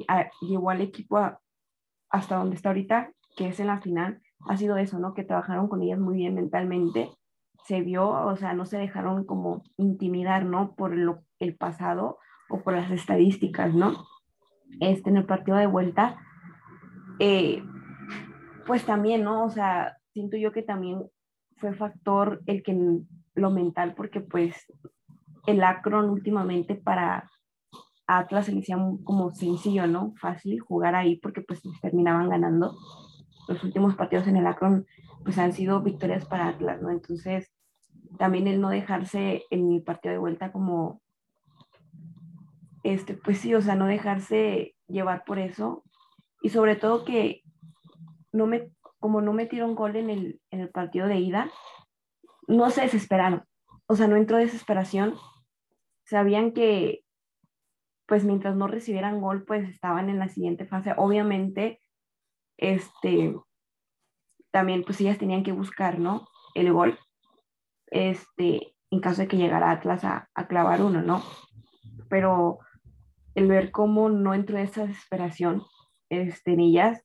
[0.43, 1.19] llevó al equipo
[2.11, 5.15] hasta donde está ahorita, que es en la final, ha sido eso, ¿no?
[5.15, 7.11] Que trabajaron con ellas muy bien mentalmente,
[7.65, 10.75] se vio, o sea, no se dejaron como intimidar, ¿no?
[10.75, 12.19] Por lo, el pasado
[12.51, 14.07] o por las estadísticas, ¿no?
[14.81, 16.19] Este, en el partido de vuelta,
[17.19, 17.63] eh,
[18.67, 19.45] pues también, ¿no?
[19.45, 21.09] O sea, siento yo que también
[21.63, 22.77] fue factor el que
[23.37, 24.67] lo mental, porque pues
[25.47, 27.31] el Acron últimamente para
[28.09, 30.13] Atlas se le hacía como sencillo, ¿no?
[30.21, 32.77] Fácil jugar ahí porque pues terminaban ganando.
[33.47, 34.87] Los últimos partidos en el Akron
[35.23, 36.91] pues han sido victorias para Atlas, ¿no?
[36.91, 37.53] Entonces
[38.19, 41.01] también el no dejarse en el partido de vuelta como,
[42.83, 45.85] este, pues sí, o sea, no dejarse llevar por eso
[46.43, 47.45] y sobre todo que
[48.33, 51.51] no me, como no metieron gol en el, en el partido de ida,
[52.49, 53.45] no se desesperaron,
[53.87, 55.15] o sea, no entró desesperación,
[56.07, 57.05] sabían que
[58.07, 60.93] pues mientras no recibieran gol, pues estaban en la siguiente fase.
[60.97, 61.81] Obviamente,
[62.59, 63.35] este,
[64.51, 66.29] también pues ellas tenían que buscar, ¿no?
[66.55, 66.99] El gol,
[67.87, 71.23] este, en caso de que llegara Atlas a, a clavar uno, ¿no?
[72.11, 72.59] Pero
[73.35, 75.63] el ver cómo no entró esa desesperación
[76.11, 77.03] este, en ellas,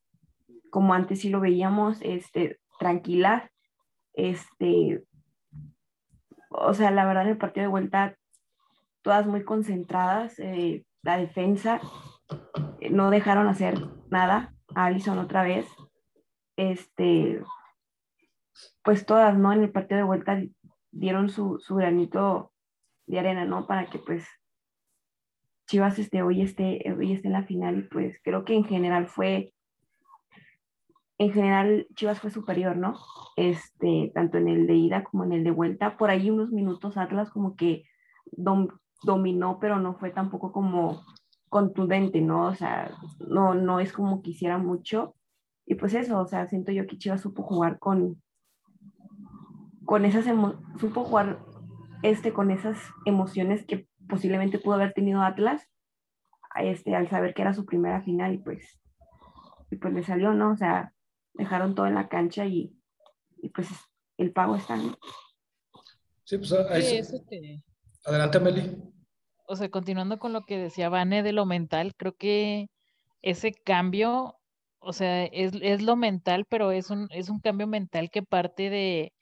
[0.69, 3.49] como antes sí lo veíamos, este, tranquilas,
[4.13, 5.03] este,
[6.49, 8.17] o sea, la verdad el partido de vuelta,
[9.01, 11.79] todas muy concentradas, eh, la defensa,
[12.79, 15.67] eh, no dejaron hacer nada a Alison otra vez.
[16.57, 17.41] Este,
[18.83, 19.53] pues todas, ¿no?
[19.53, 20.41] En el partido de vuelta
[20.91, 22.51] dieron su, su granito
[23.05, 23.67] de arena, ¿no?
[23.67, 24.27] Para que pues
[25.67, 29.07] Chivas este, hoy, esté, hoy esté en la final y pues creo que en general
[29.07, 29.53] fue,
[31.19, 32.95] en general Chivas fue superior, ¿no?
[33.35, 35.97] Este, tanto en el de ida como en el de vuelta.
[35.97, 37.83] Por ahí unos minutos Atlas como que
[39.03, 41.03] dominó, pero no fue tampoco como
[41.49, 42.47] contundente, ¿no?
[42.47, 45.15] O sea, no, no es como quisiera mucho.
[45.65, 48.21] Y pues eso, o sea, siento yo que Chivas supo jugar con,
[49.85, 50.25] con esas,
[50.79, 51.39] supo jugar
[52.03, 55.67] este, con esas emociones que posiblemente pudo haber tenido Atlas,
[56.55, 58.79] este, al saber que era su primera final y pues,
[59.69, 60.51] y pues le salió, ¿no?
[60.51, 60.93] O sea,
[61.37, 62.75] dejaron todo en la cancha y,
[63.41, 63.67] y pues
[64.17, 64.77] el pago está,
[66.23, 67.63] Sí, pues ahí
[68.03, 68.77] Adelante, Meli.
[69.47, 72.69] O sea, continuando con lo que decía Vane de lo mental, creo que
[73.21, 74.35] ese cambio,
[74.79, 79.13] o sea, es, lo mental, pero es un, es un cambio mental que parte de,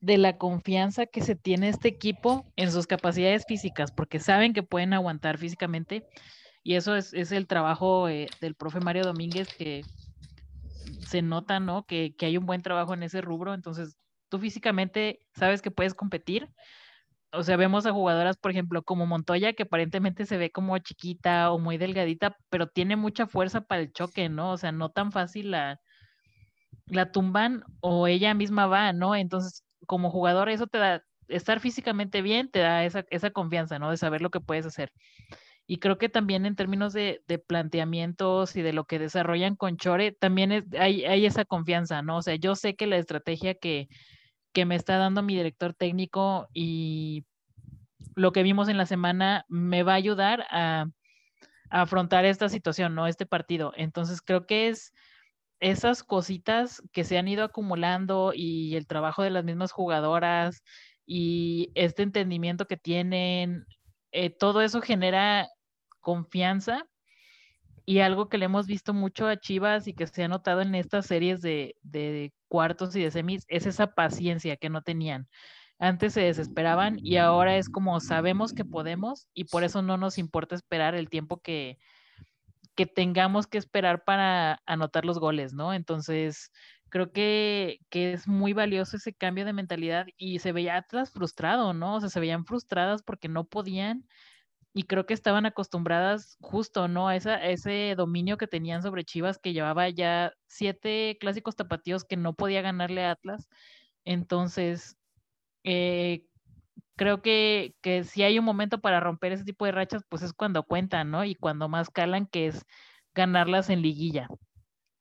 [0.00, 4.62] de la confianza que se tiene este equipo en sus capacidades físicas, porque saben que
[4.64, 6.06] pueden aguantar físicamente.
[6.64, 9.82] Y eso es, el trabajo eh, del profe Mario Domínguez, que
[11.06, 11.84] se nota, ¿no?
[11.86, 13.54] Que, que hay un buen trabajo en ese rubro.
[13.54, 13.96] Entonces,
[14.28, 16.48] tú físicamente sabes que puedes competir
[17.36, 21.50] o sea, vemos a jugadoras, por ejemplo, como Montoya, que aparentemente se ve como chiquita
[21.50, 24.52] o muy delgadita, pero tiene mucha fuerza para el choque, ¿no?
[24.52, 25.80] O sea, no tan fácil la,
[26.86, 29.14] la tumban o ella misma va, ¿no?
[29.14, 33.90] Entonces, como jugadora, eso te da, estar físicamente bien, te da esa, esa confianza, ¿no?
[33.90, 34.92] De saber lo que puedes hacer.
[35.66, 39.76] Y creo que también en términos de, de planteamientos y de lo que desarrollan con
[39.76, 42.18] Chore, también hay, hay esa confianza, ¿no?
[42.18, 43.88] O sea, yo sé que la estrategia que,
[44.52, 47.24] que me está dando mi director técnico y
[48.14, 50.86] lo que vimos en la semana me va a ayudar a,
[51.68, 53.06] afrontar esta situación, ¿no?
[53.06, 53.72] Este partido.
[53.76, 54.92] Entonces creo que es
[55.60, 60.62] esas cositas que se han ido acumulando y el trabajo de las mismas jugadoras
[61.06, 63.66] y este entendimiento que tienen,
[64.12, 65.48] eh, todo eso genera
[66.06, 66.86] confianza
[67.84, 70.76] y algo que le hemos visto mucho a Chivas y que se ha notado en
[70.76, 71.74] estas series de,
[72.46, 75.26] cuartos y de semis es esa paciencia que no tenían.
[75.80, 80.16] Antes se desesperaban y ahora es como sabemos que podemos y por eso no nos
[80.16, 81.76] importa esperar el tiempo que,
[82.76, 85.74] que tengamos que esperar para anotar los goles, ¿no?
[85.74, 86.52] Entonces,
[86.88, 91.72] creo que, que, es muy valioso ese cambio de mentalidad y se veía Atlas frustrado,
[91.74, 91.96] ¿no?
[91.96, 94.06] O sea, se veían frustradas porque no podían
[94.76, 97.08] y creo que estaban acostumbradas justo, ¿no?
[97.08, 102.18] A, esa, ese dominio que tenían sobre Chivas, que llevaba ya siete clásicos tapatíos que
[102.18, 103.48] no podía ganarle a Atlas.
[104.04, 104.98] Entonces,
[105.64, 106.26] eh,
[106.96, 110.34] creo que, que, si hay un momento para romper ese tipo de rachas, pues es
[110.34, 111.24] cuando cuentan, ¿no?
[111.24, 112.66] Y cuando más calan, que es
[113.14, 114.28] ganarlas en liguilla.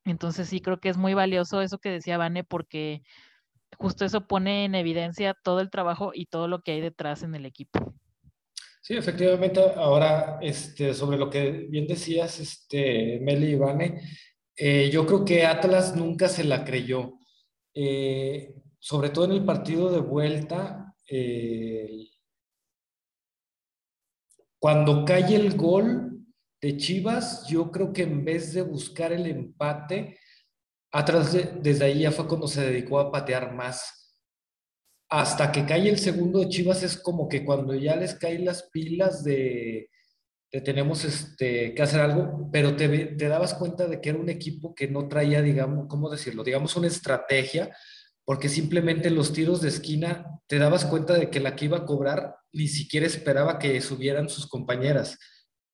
[0.06, 3.02] Entonces sí, creo que es muy valioso eso que decía Vane, porque
[3.78, 7.36] justo eso pone en evidencia todo el trabajo y todo lo que hay detrás en
[7.36, 7.94] el equipo.
[8.86, 14.00] Sí, efectivamente, ahora este, sobre lo que bien decías, este, Meli y Vane,
[14.56, 17.14] eh, yo creo que Atlas nunca se la creyó.
[17.74, 22.10] Eh, sobre todo en el partido de vuelta, eh,
[24.60, 26.20] cuando cae el gol
[26.62, 30.20] de Chivas, yo creo que en vez de buscar el empate,
[30.92, 34.05] Atlas desde ahí ya fue cuando se dedicó a patear más
[35.10, 38.64] hasta que cae el segundo de Chivas es como que cuando ya les caen las
[38.64, 39.90] pilas de,
[40.62, 44.74] tenemos este, que hacer algo, pero te, te, dabas cuenta de que era un equipo
[44.74, 46.44] que no traía, digamos, ¿cómo decirlo?
[46.44, 47.76] Digamos una estrategia,
[48.24, 51.86] porque simplemente los tiros de esquina te dabas cuenta de que la que iba a
[51.86, 55.18] cobrar ni siquiera esperaba que subieran sus compañeras.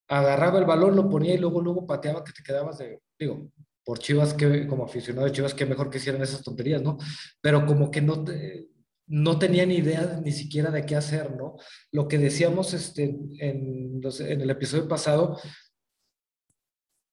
[0.07, 3.51] Agarraba el balón, lo ponía y luego, luego pateaba que te quedabas de, digo,
[3.83, 6.97] por Chivas, que como aficionado de Chivas, que mejor que hicieran esas tonterías, ¿no?
[7.39, 8.67] Pero como que no te,
[9.11, 11.57] no tenían idea ni siquiera de qué hacer, ¿no?
[11.91, 15.37] Lo que decíamos este, en, el episodio pasado,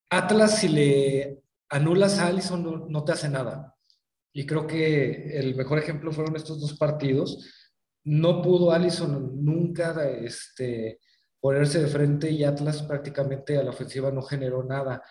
[0.08, 3.74] Atlas si le anulas a Allison no, te hace nada.
[4.32, 7.44] Y creo que el mejor ejemplo fueron estos dos partidos.
[8.04, 11.00] No pudo Allison nunca este,
[11.40, 15.02] ponerse de frente y Atlas prácticamente a la ofensiva no generó nada.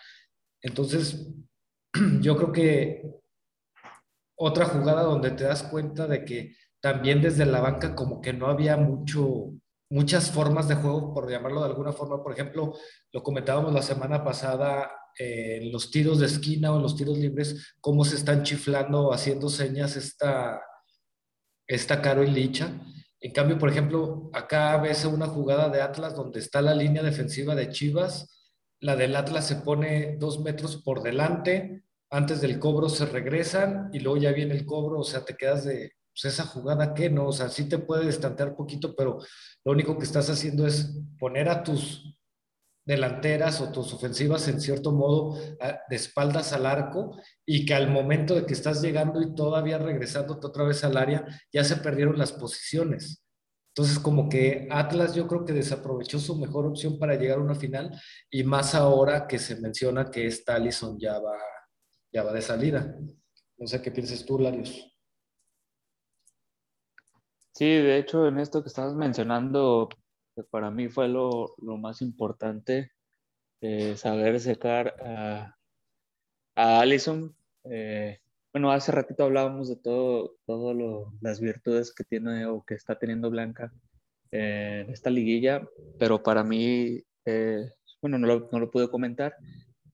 [0.62, 1.28] Entonces,
[2.22, 3.02] yo creo que
[4.36, 8.46] otra jugada donde te das cuenta de que también desde la banca como que no
[8.46, 9.52] había mucho,
[9.90, 12.22] muchas formas de juego, por llamarlo de alguna forma.
[12.22, 12.74] Por ejemplo,
[13.12, 17.18] lo comentábamos la semana pasada eh, en los tiros de esquina o en los tiros
[17.18, 20.60] libres, cómo se están chiflando, haciendo señas esta,
[21.66, 22.70] esta Caro y Licha.
[23.20, 27.56] En cambio, por ejemplo, acá ves una jugada de Atlas donde está la línea defensiva
[27.56, 28.38] de Chivas,
[28.80, 33.98] la del Atlas se pone dos metros por delante, antes del cobro se regresan y
[33.98, 37.28] luego ya viene el cobro, o sea, te quedas de, pues esa jugada que no,
[37.28, 39.18] o sea, sí te puede estantear poquito, pero
[39.64, 42.16] lo único que estás haciendo es poner a tus
[42.84, 48.34] delanteras o tus ofensivas en cierto modo de espaldas al arco y que al momento
[48.34, 52.32] de que estás llegando y todavía regresando otra vez al área, ya se perdieron las
[52.32, 53.22] posiciones.
[53.68, 57.54] Entonces, como que Atlas yo creo que desaprovechó su mejor opción para llegar a una
[57.54, 57.90] final
[58.28, 61.38] y más ahora que se menciona que esta Allison ya va,
[62.12, 62.96] ya va de salida.
[63.56, 64.97] No sé qué piensas tú, Larios.
[67.58, 69.88] Sí, de hecho, en esto que estabas mencionando,
[70.36, 72.92] que para mí fue lo, más importante,
[73.60, 75.56] eh, saber secar a,
[76.54, 77.34] a Allison.
[77.64, 78.20] Eh,
[78.52, 83.28] bueno, hace ratito hablábamos de todo, todo las virtudes que tiene o que está teniendo
[83.28, 83.72] Blanca
[84.30, 85.68] en esta liguilla,
[85.98, 89.34] pero para mí, eh, bueno, no lo, no lo pude comentar,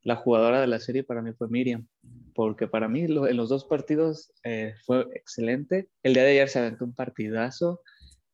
[0.03, 1.89] la jugadora de la serie para mí fue Miriam
[2.35, 5.89] porque para mí en los dos partidos eh, fue excelente.
[6.03, 7.81] El día de ayer se aventó un partidazo,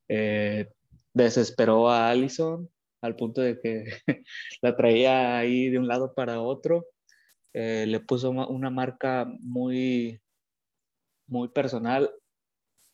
[0.09, 0.73] eh,
[1.13, 2.69] desesperó a Allison
[3.03, 3.85] al punto de que
[4.63, 6.87] la traía ahí de un lado para otro,
[7.53, 10.21] eh, le puso una marca muy,
[11.27, 12.11] muy personal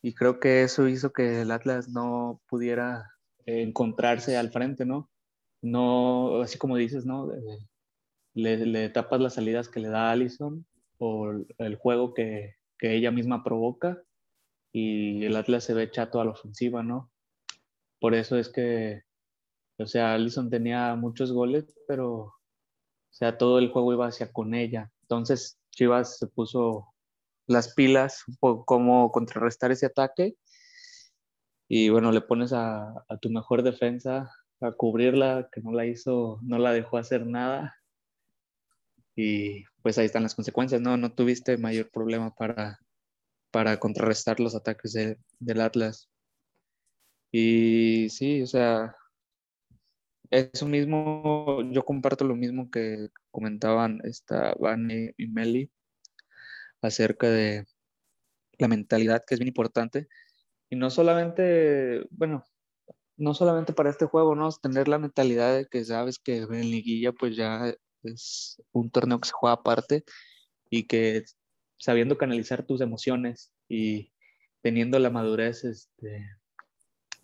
[0.01, 3.11] y creo que eso hizo que el Atlas no pudiera
[3.45, 5.09] encontrarse al frente, ¿no?
[5.61, 7.31] No, así como dices, ¿no?
[8.33, 10.65] Le, le, tapas las salidas que le da Allison
[10.99, 14.01] o el juego que, que ella misma provoca
[14.71, 17.11] y el Atlas se ve chato a la ofensiva, ¿no?
[17.99, 19.03] Por eso es que,
[19.79, 22.33] o sea, Allison tenía muchos goles, pero, o
[23.09, 24.91] sea, todo el juego iba hacia con ella.
[25.01, 26.93] Entonces, Chivas se puso
[27.47, 30.35] las pilas, cómo contrarrestar ese ataque.
[31.69, 34.31] Y bueno, le pones a, tu mejor defensa
[34.61, 37.76] a cubrirla, que no la hizo, no la dejó hacer nada
[39.17, 40.95] y pues ahí están las consecuencias, ¿no?
[40.95, 42.79] No tuviste mayor problema para,
[43.51, 44.93] para contrarrestar los ataques
[45.39, 46.07] del Atlas.
[47.31, 48.95] Y sí, o sea,
[50.29, 55.71] eso mismo, yo comparto lo mismo que comentaban esta Vane y Meli
[56.83, 57.65] acerca de
[58.59, 60.07] la mentalidad que es bien importante.
[60.69, 62.45] Y no solamente, bueno,
[63.17, 64.51] no solamente para este juego, ¿no?
[64.51, 67.73] Tener la mentalidad de que sabes que en liguilla pues ya
[68.03, 70.03] es un torneo que se juega aparte
[70.69, 71.23] y que
[71.77, 74.13] sabiendo canalizar tus emociones y
[74.61, 76.25] teniendo la madurez este,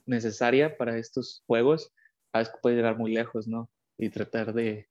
[0.06, 1.92] necesaria para estos juegos,
[2.32, 3.70] sabes que puedes llegar muy lejos, ¿no?
[3.98, 4.90] Y tratar de,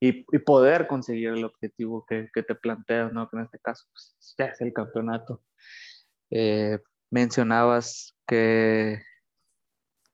[0.00, 3.28] y, poder conseguir el objetivo que, te planteas, ¿no?
[3.28, 5.42] Que en este caso pues, ya es el campeonato.
[6.30, 6.78] Eh,
[7.10, 9.02] mencionabas que,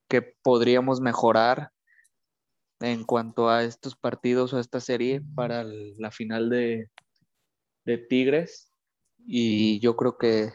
[0.08, 1.70] que podríamos mejorar
[2.80, 6.90] en cuanto a estos partidos o a esta serie para la final de,
[8.08, 8.72] Tigres.
[9.26, 10.52] Y yo creo que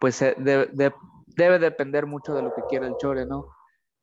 [0.00, 3.46] pues debe depender mucho de lo que quiera el Chore, ¿no?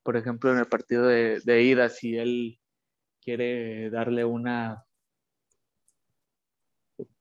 [0.04, 2.60] Por ejemplo, en el partido de, de ida, si él
[3.22, 4.84] quiere darle una,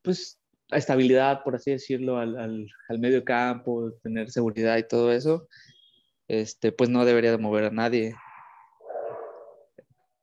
[0.01, 5.47] pues, estabilidad, por así decirlo, al, al, al, medio campo, tener seguridad y todo eso,
[6.27, 8.15] este, pues no debería de mover a nadie.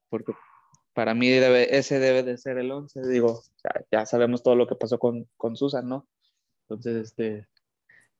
[0.08, 0.32] Porque
[0.94, 3.42] para mí ese debe de ser el 11, digo,
[3.90, 6.08] ya, sabemos todo lo que pasó con, con Susan, ¿no?
[6.62, 7.46] Entonces, este,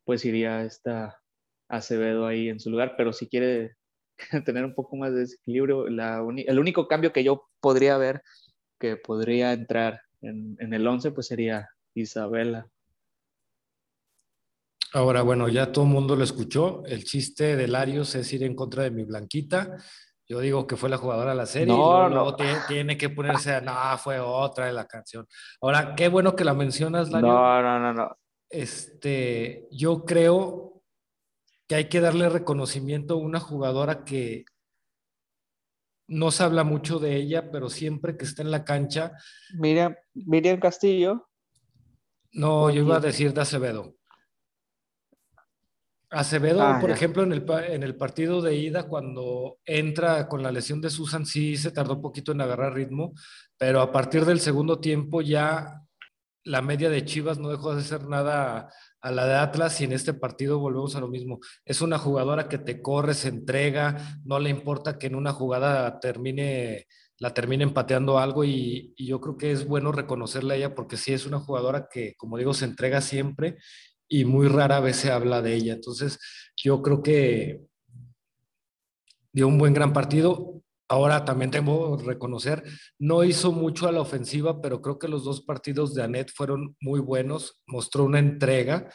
[0.05, 1.21] pues iría esta
[1.69, 3.77] Acevedo ahí en su lugar, pero si quiere
[4.47, 8.23] tener un poco más de desequilibrio, el único cambio que yo podría ver
[8.79, 12.69] que podría entrar en, en el 11, pues sería Isabela.
[14.93, 16.83] Ahora, bueno, ya todo el mundo lo escuchó.
[16.87, 19.77] El chiste de Larios es ir en contra de mi Blanquita.
[20.29, 21.75] Yo digo que fue la jugadora de la serie.
[21.75, 22.37] No, no.
[22.37, 25.27] Tiene, tiene, que ponerse a, no, fue otra de la canción.
[25.61, 27.33] Ahora, qué bueno que la mencionas, Larios.
[27.33, 28.17] No, no, no, no.
[28.51, 30.83] Este, yo creo
[31.67, 34.45] que hay que darle reconocimiento a una jugadora que
[36.09, 39.13] no se habla mucho de ella, pero siempre que está en la cancha.
[39.55, 41.29] Miriam, Miriam Castillo.
[42.33, 43.98] No, yo iba a decir de Acevedo.
[46.11, 46.97] Acevedo, ah, por ya.
[46.97, 51.27] ejemplo, en el, en el partido de ida, cuando entra con la lesión de Susan,
[51.27, 53.13] sí se tardó un poquito en agarrar ritmo,
[53.59, 55.83] pero a partir del segundo tiempo ya
[56.45, 59.93] la media de Chivas no dejó de ser nada a la de Atlas y en
[59.93, 61.41] este partido volvemos a lo mismo.
[61.67, 66.01] Es una jugadora que te corre, se entrega, no le importa que en una jugada
[66.01, 66.87] termine
[67.21, 70.97] la termine empateando algo y, y, yo creo que es bueno reconocerle a ella porque
[70.97, 73.57] sí es una jugadora que, como digo, se entrega siempre
[74.09, 75.75] y muy rara vez se habla de ella.
[75.75, 76.19] Entonces,
[76.57, 77.61] yo creo que
[79.33, 80.63] dio un buen gran partido.
[80.91, 82.65] Ahora también tengo que reconocer,
[82.99, 86.77] no hizo mucho a la ofensiva, pero creo que los dos partidos de Anet fueron
[86.81, 87.61] muy buenos.
[87.67, 88.91] Mostró una entrega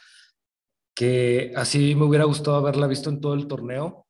[0.95, 4.07] que así me hubiera gustado haberla visto en todo el torneo.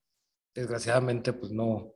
[0.55, 1.93] Desgraciadamente, pues no,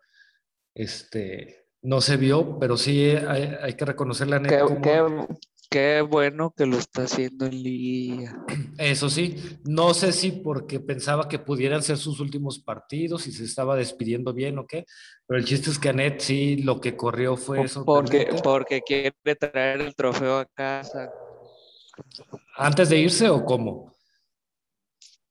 [0.76, 4.52] este, no se vio, pero sí hay, hay que reconocerle a Anet.
[4.52, 4.82] Qué, como...
[4.82, 5.38] qué,
[5.70, 8.46] qué, bueno que lo está haciendo en Liga.
[8.78, 13.44] Eso sí, no sé si porque pensaba que pudieran ser sus últimos partidos y se
[13.44, 14.86] estaba despidiendo bien o qué,
[15.26, 17.86] pero el chiste es que Anet sí lo que corrió fue eso.
[17.86, 21.12] Porque, porque quiere traer el trofeo a casa.
[22.56, 23.96] ¿Antes de irse o cómo?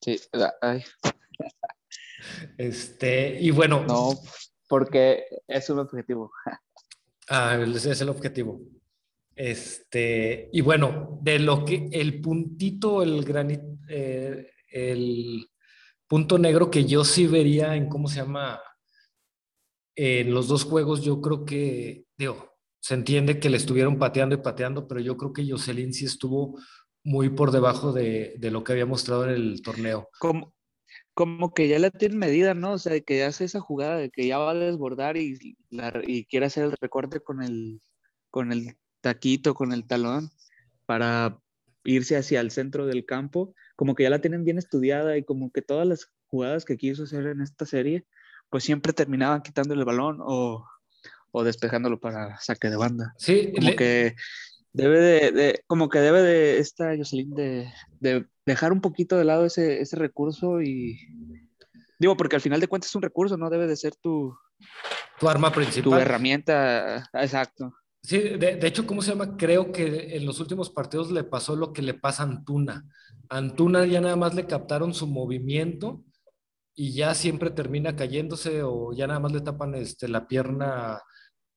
[0.01, 0.21] Sí,
[0.61, 0.85] ay.
[2.59, 3.85] Este, y bueno.
[3.87, 4.11] No,
[4.69, 6.33] porque es un objetivo.
[7.29, 8.61] Ah, ese es el objetivo.
[9.37, 15.47] Este, y bueno, de lo que el puntito, el granito, eh, el
[16.09, 18.61] punto negro que yo sí vería en cómo se llama
[19.95, 24.39] en los dos juegos, yo creo que, digo, se entiende que le estuvieron pateando y
[24.39, 26.59] pateando, pero yo creo que Jocelyn sí estuvo
[27.05, 30.09] muy por debajo de, de lo que había mostrado en el torneo.
[30.19, 30.55] Como,
[31.13, 32.73] como que ya la tiene medida, ¿no?
[32.73, 36.25] O sea, que hace esa jugada de que ya va a desbordar y, la, y
[36.27, 37.81] quiere hacer el recorte con el,
[38.31, 40.31] con el taquito, con el talón,
[40.87, 41.39] para
[41.85, 45.51] irse hacia el centro del campo, como que ya la tienen bien estudiada y como
[45.53, 48.05] que todas las jugadas que quiso hacer en esta serie,
[48.51, 50.67] pues siempre terminaban quitándole el balón o,
[51.31, 53.15] o despejándolo para saque de banda.
[53.19, 53.77] Sí, como le...
[53.77, 54.17] que
[54.73, 59.25] debe de, de, como que debe de esta Jocelyn de, de dejar un poquito de
[59.25, 60.99] lado ese, ese recurso y
[61.99, 64.37] digo, porque al final de cuentas es un recurso, no debe de ser tu,
[65.19, 65.85] tu arma principal.
[65.85, 67.75] Tu herramienta, exacto.
[68.07, 69.37] Sí, de, hecho, ¿cómo se llama?
[69.37, 72.89] Creo que en los últimos partidos le pasó lo que le pasa a Antuna.
[73.29, 76.05] Antuna ya nada más le captaron su movimiento
[76.77, 81.03] y ya siempre termina cayéndose o ya nada más le tapan este, la pierna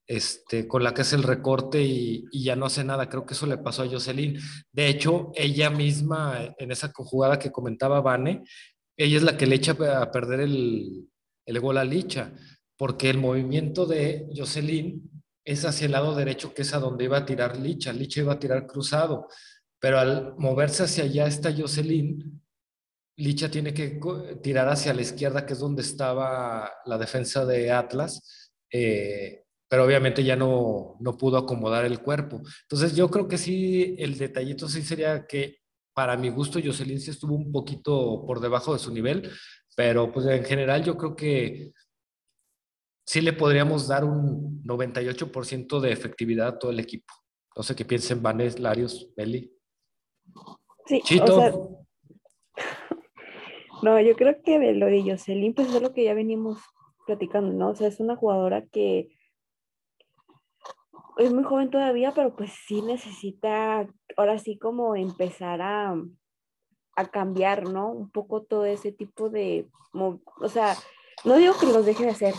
[0.08, 3.10] este, con la que hace el recorte y, y, ya no hace nada.
[3.10, 4.40] Creo que eso le pasó a Jocelyn.
[4.72, 8.44] De hecho, ella misma, en esa jugada que comentaba Vane,
[8.98, 11.10] ella es la que le echa a perder el,
[11.46, 12.34] el gol a Licha,
[12.76, 15.19] porque el movimiento de Jocelyn
[15.50, 17.92] es hacia el lado derecho, que es a donde iba a tirar Licha.
[17.92, 19.28] Licha iba a tirar cruzado,
[19.80, 22.40] pero al moverse hacia allá está Jocelyn,
[23.18, 24.00] Licha tiene que
[24.44, 28.52] tirar hacia la izquierda, que es donde estaba la defensa de Atlas.
[28.72, 32.42] Eh, pero obviamente ya no, no pudo acomodar el cuerpo.
[32.62, 35.58] Entonces yo creo que sí, el detallito sí sería que
[35.96, 39.30] para mi gusto Jocelyn sí estuvo un poquito por debajo de su nivel,
[39.76, 41.74] pero pues en general yo creo que
[43.10, 47.12] sí le podríamos dar un 98% de efectividad a todo el equipo.
[47.56, 49.52] No sé qué piensen Vanes, Larios, Beli.
[50.86, 51.36] Sí, Chito.
[51.36, 51.54] O sea,
[53.82, 56.60] no, yo creo que de lo de Jocelyn, pues es lo que ya venimos
[57.08, 57.72] platicando, ¿no?
[57.72, 59.10] O sea, es una jugadora que
[61.18, 63.88] es muy joven todavía, pero pues sí necesita
[64.18, 65.96] ahora sí como empezar a,
[66.96, 67.90] a cambiar, ¿no?
[67.90, 70.76] Un poco todo ese tipo de, o sea,
[71.26, 72.36] no digo que los deje de hacer,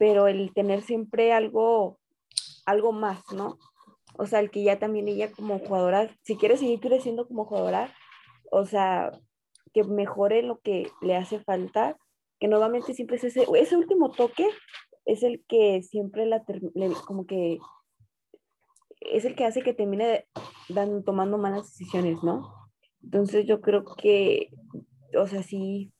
[0.00, 1.98] pero el tener siempre algo,
[2.64, 3.58] algo más, ¿no?
[4.16, 7.94] O sea, el que ya también ella como jugadora, si quiere seguir creciendo como jugadora,
[8.50, 9.12] o sea,
[9.74, 11.98] que mejore lo que le hace falta,
[12.38, 14.48] que nuevamente siempre es ese, ese último toque
[15.04, 16.42] es el que siempre la,
[17.06, 17.58] como que
[19.02, 20.24] es el que hace que termine
[20.70, 22.54] dan, tomando malas decisiones, ¿no?
[23.02, 24.48] Entonces yo creo que,
[25.14, 25.92] o sea, sí,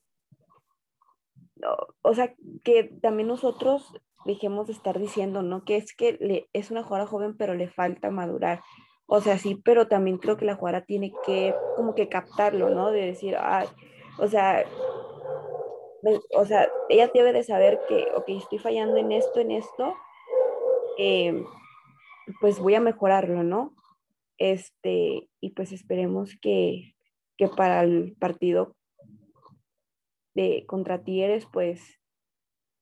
[2.01, 2.33] o, sea,
[2.63, 3.93] que también nosotros
[4.25, 5.63] dejemos de estar diciendo, ¿no?
[5.63, 8.61] Que es que le, es una jugadora joven, pero le falta madurar.
[9.07, 12.91] O sea, sí, pero también creo que la jugadora tiene que como que captarlo, ¿no?
[12.91, 13.67] De decir, ay,
[14.19, 14.65] o sea,
[16.35, 19.95] o sea, ella debe de saber que, ok, estoy fallando en esto, en esto,
[20.97, 21.43] eh,
[22.39, 23.73] pues voy a mejorarlo, ¿no?
[24.37, 26.95] Este, y pues esperemos que,
[27.37, 28.75] que para el partido
[30.33, 31.99] de contra Tigres, pues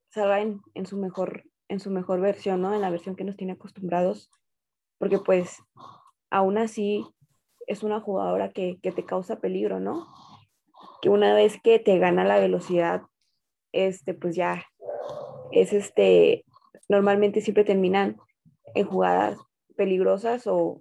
[0.10, 2.74] salga en, en, su mejor, en su mejor versión, ¿no?
[2.74, 4.32] En la versión que nos tiene acostumbrados,
[4.98, 5.62] porque pues
[6.30, 7.06] aún así
[7.68, 10.08] es una jugadora que, que te causa peligro, ¿no?
[11.02, 13.04] Que una vez que te gana la velocidad,
[13.72, 14.66] este, pues ya
[15.52, 16.46] es este,
[16.88, 18.18] normalmente siempre terminan
[18.76, 19.40] en jugadas
[19.76, 20.80] peligrosas o,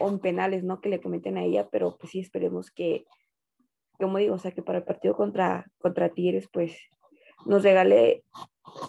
[0.00, 0.80] en penales, ¿no?
[0.80, 3.04] Que le cometen a ella, pero pues sí esperemos que,
[3.98, 6.76] como digo, o sea, que para el partido contra, contra Tigres, pues
[7.46, 8.24] nos regale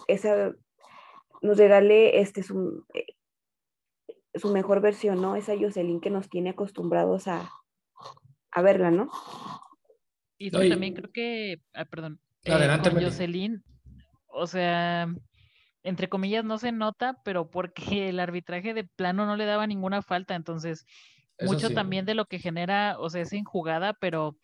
[0.08, 0.52] esa,
[1.42, 2.84] nos regale este su,
[4.34, 5.36] su mejor versión, ¿no?
[5.36, 7.50] Esa Jocelyn que nos tiene acostumbrados a,
[8.52, 9.10] a verla, ¿no?
[10.38, 13.62] Y también creo que, ah, perdón, Adelante, eh, Jocelyn,
[14.26, 15.06] o sea,
[15.82, 20.00] entre comillas, no se nota, pero porque el arbitraje de plano no le daba ninguna
[20.00, 20.86] falta, entonces
[21.42, 24.36] mucho también de lo que genera, o sea, es en jugada, pero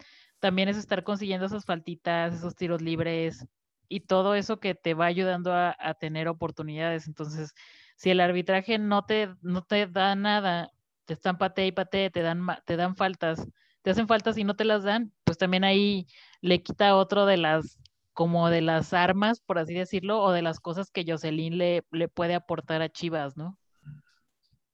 [0.47, 3.45] también es estar consiguiendo esas faltitas, esos tiros libres
[3.89, 7.09] y todo eso que te va ayudando a, tener oportunidades.
[7.09, 7.53] Entonces,
[7.97, 10.71] si el arbitraje no te, no te da nada,
[11.05, 13.45] te están pate y pate, te dan, te dan faltas,
[13.83, 16.07] te hacen faltas y no te las dan, pues también ahí
[16.43, 17.81] le quita otro de las
[18.13, 22.07] como de las armas, por así decirlo, o de las cosas que Jocelyn le, le
[22.07, 23.59] puede aportar a Chivas, ¿no?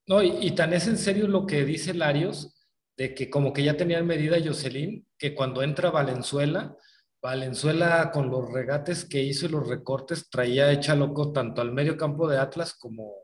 [0.07, 2.62] No, y, tan es en serio lo que dice Larios,
[2.97, 6.77] de que como que ya tenía en medida Jocelyn, que cuando entra Valenzuela,
[7.23, 11.97] Valenzuela con los regates que hizo y los recortes traía hecha loco tanto al medio
[11.97, 13.15] campo de Atlas como,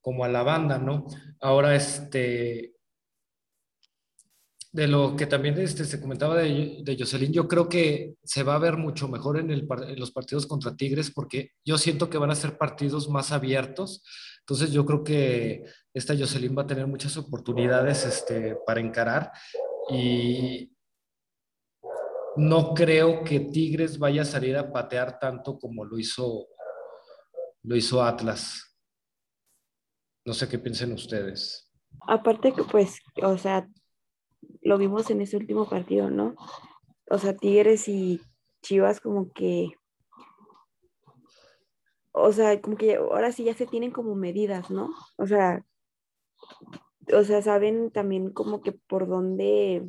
[0.00, 1.06] como a la banda, ¿no?
[1.40, 2.76] Ahora, este,
[4.76, 8.56] de lo que también este, se comentaba de, de, Jocelyn, yo creo que se va
[8.56, 12.18] a ver mucho mejor en, el, en, los partidos contra Tigres porque yo siento que
[12.18, 14.04] van a ser partidos más abiertos.
[14.48, 19.32] Entonces yo creo que esta Jocelyn va a tener muchas oportunidades este, para encarar
[19.90, 20.72] y
[22.36, 26.46] no creo que Tigres vaya a salir a patear tanto como lo hizo,
[27.64, 28.78] lo hizo Atlas.
[30.24, 31.72] No sé qué piensen ustedes.
[32.06, 33.68] Aparte que pues, o sea,
[34.60, 36.36] lo vimos en ese último partido, ¿no?
[37.10, 38.20] O sea, Tigres y
[38.62, 39.70] Chivas como que,
[42.18, 44.90] o sea, como que ahora sí ya se tienen como medidas, ¿no?
[45.18, 45.62] O sea,
[47.12, 49.86] o sea, saben también como que por dónde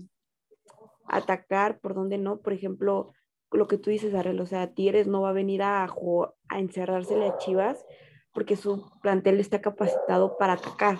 [1.05, 2.41] atacar, por dónde no.
[2.41, 3.13] Por ejemplo,
[3.51, 7.27] lo que tú dices, Arrel, o sea, Tigres no va a venir a, a encerrársele
[7.27, 7.85] a Chivas
[8.33, 10.97] porque su plantel está capacitado para atacar.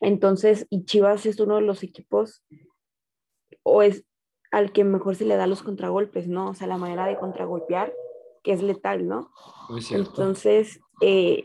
[0.00, 2.42] Entonces, y Chivas es uno de los equipos,
[3.62, 4.04] o es
[4.50, 6.48] al que mejor se le da los contragolpes, ¿no?
[6.48, 7.92] O sea, la manera de contragolpear,
[8.48, 9.30] que es letal, ¿no?
[9.90, 11.44] Entonces, eh,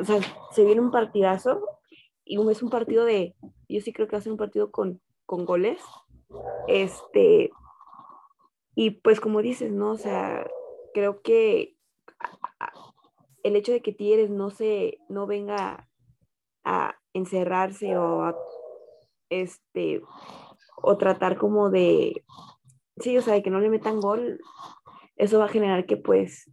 [0.00, 0.20] o sea,
[0.52, 1.60] se viene un partidazo
[2.24, 3.34] y es un partido de,
[3.68, 5.82] yo sí creo que va a ser un partido con, con goles.
[6.68, 7.50] Este,
[8.76, 9.90] y pues como dices, ¿no?
[9.90, 10.48] O sea,
[10.94, 11.74] creo que
[13.42, 15.88] el hecho de que Tigres no se, no venga
[16.62, 18.36] a, encerrarse o
[19.30, 20.00] este
[20.80, 22.24] o tratar como de
[23.00, 24.40] sí, o sea, de que no le metan gol,
[25.18, 26.50] eso va a generar que pues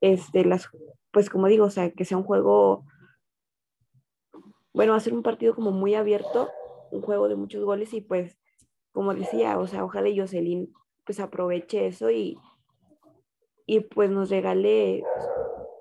[0.00, 0.68] este las
[1.10, 2.84] pues como digo, o sea, que sea un juego
[4.72, 6.50] bueno, va a ser un partido como muy abierto,
[6.90, 8.38] un juego de muchos goles y pues
[8.92, 10.72] como decía, o sea, ojalá Jocelyn
[11.04, 12.38] pues aproveche eso y
[13.66, 15.02] y pues nos regale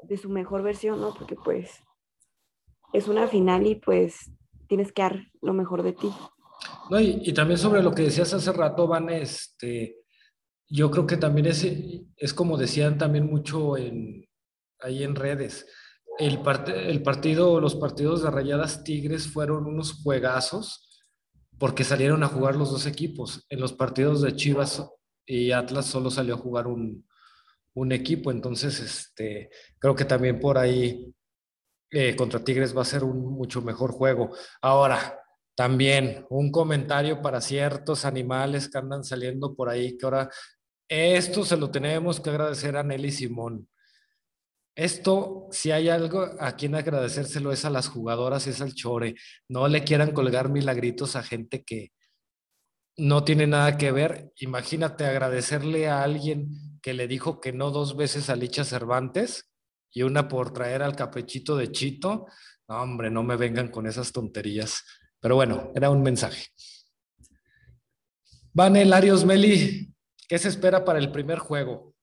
[0.04, 1.14] de su mejor versión, ¿no?
[1.14, 1.84] Porque pues
[2.94, 4.32] es una final y pues
[4.68, 6.12] tienes que dar lo mejor de ti.
[6.90, 10.03] No, y, también sobre lo que decías hace rato, Van, este,
[10.70, 11.66] yo creo que también es,
[12.18, 14.28] es como decían también mucho en,
[14.80, 15.66] ahí en redes.
[16.20, 16.40] El,
[16.76, 21.04] el partido, los partidos de Rayadas Tigres fueron unos juegazos
[21.58, 23.46] porque salieron a jugar los dos equipos.
[23.50, 24.88] En los partidos de Chivas
[25.26, 27.08] y Atlas solo salió a jugar un,
[27.76, 29.50] un equipo, entonces este,
[29.80, 31.14] creo que también por ahí
[31.90, 34.36] eh, contra Tigres va a ser un mucho mejor juego.
[34.62, 35.23] Ahora,
[35.56, 40.30] también un comentario para ciertos animales que andan saliendo por ahí, que ahora
[40.88, 43.68] esto se lo tenemos que agradecer a Nelly Simón.
[44.76, 49.16] Esto, si hay algo a quien agradecérselo es a las jugadoras, es al chore.
[49.48, 51.92] No le quieran colgar milagritos a gente que
[52.98, 54.32] no tiene nada que ver.
[54.38, 59.52] Imagínate agradecerle a alguien que le dijo que no dos veces a Licha Cervantes
[59.92, 62.26] y una por traer al caprichito de Chito.
[62.68, 64.84] Hombre, no me vengan con esas tonterías.
[65.24, 66.48] Pero bueno, era un mensaje.
[68.52, 69.96] Van Larios Meli,
[70.28, 71.96] ¿qué se espera para el primer juego?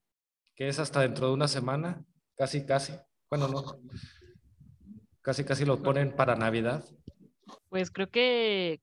[0.57, 2.03] Que es hasta dentro de una semana,
[2.35, 2.95] casi, casi.
[3.29, 3.79] Bueno, no.
[5.21, 6.83] Casi, casi lo ponen para Navidad.
[7.69, 8.81] Pues creo que,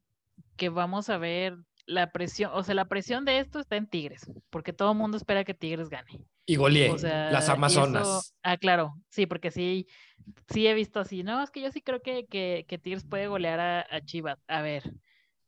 [0.56, 1.58] que vamos a ver
[1.88, 5.18] la presión, o sea, la presión de esto está en Tigres, porque todo el mundo
[5.18, 6.22] espera que Tigres gane.
[6.48, 8.34] Y golee, las Amazonas.
[8.42, 9.86] ah, claro, sí, porque sí,
[10.50, 13.60] sí he visto así, no, es que yo sí creo que, que, Tigres puede golear
[13.60, 14.40] a, Chivas.
[14.48, 14.92] A ver,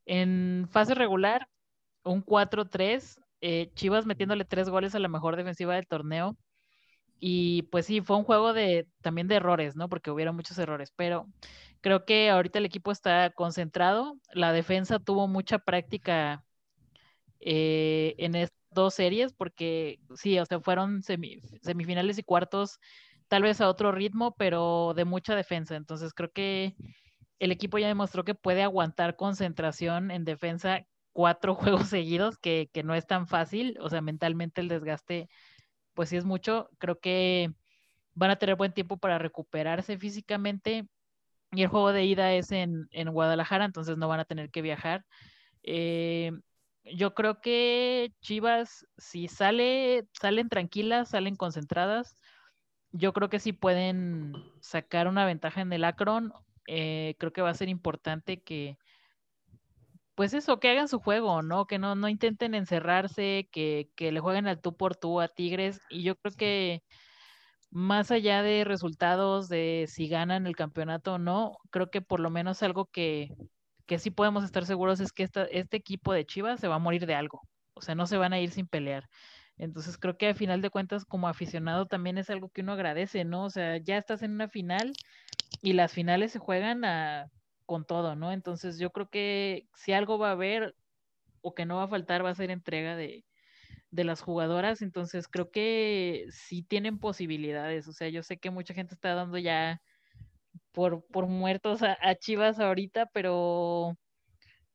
[0.05, 1.47] en fase regular,
[2.03, 6.37] un 4-3, eh, Chivas metiéndole tres goles a la mejor defensiva del torneo.
[7.21, 9.89] Y pues sí, fue un juego de también de errores, ¿no?
[9.89, 11.27] Porque hubieron muchos errores, pero
[11.81, 14.17] Creo que ahorita el equipo está concentrado.
[14.33, 16.43] La defensa tuvo mucha práctica
[17.39, 22.79] eh, en estas dos series porque sí, o sea, fueron semifinales y cuartos
[23.27, 25.75] tal vez a otro ritmo, pero de mucha defensa.
[25.75, 26.75] Entonces creo que
[27.39, 32.83] el equipo ya demostró que puede aguantar concentración en defensa cuatro juegos seguidos, que, que
[32.83, 33.77] no es tan fácil.
[33.81, 35.29] O sea, mentalmente el desgaste,
[35.93, 36.69] pues sí es mucho.
[36.79, 37.53] Creo que
[38.15, 40.87] van a tener buen tiempo para recuperarse físicamente
[41.51, 45.05] y el juego de ida es en, Guadalajara, entonces no van a tener que viajar.
[45.63, 46.31] Eh,
[46.95, 52.15] yo creo que Chivas, si sale, salen tranquilas, salen concentradas,
[52.91, 56.33] yo creo que sí pueden sacar una ventaja en el Akron.
[56.67, 58.77] Eh, creo que va a ser importante que,
[60.15, 61.65] pues eso, que hagan su juego, ¿no?
[61.65, 65.81] Que no, no intenten encerrarse, que, que le jueguen al tú por tú a Tigres.
[65.89, 66.83] Y yo creo que
[67.71, 72.29] más allá de resultados, de si ganan el campeonato o no, creo que por lo
[72.29, 73.29] menos algo que,
[73.89, 77.07] que sí podemos estar seguros es que este equipo de Chivas se va a morir
[77.07, 77.41] de algo.
[77.73, 79.09] O sea, no se van a ir sin pelear.
[79.57, 83.25] Entonces creo que a final de cuentas como aficionado también es algo que uno agradece,
[83.25, 83.45] ¿no?
[83.45, 84.93] O sea, ya estás en una final
[85.63, 86.83] y las finales se juegan
[87.65, 88.31] con todo, ¿no?
[88.31, 90.75] Entonces yo creo que si algo va a haber
[91.41, 93.25] o que no va a faltar va a ser entrega de,
[93.89, 98.75] de las jugadoras, entonces creo que sí tienen posibilidades, o sea, yo sé que mucha
[98.75, 99.81] gente está dando ya
[100.71, 103.97] por, por muertos a, Chivas ahorita, pero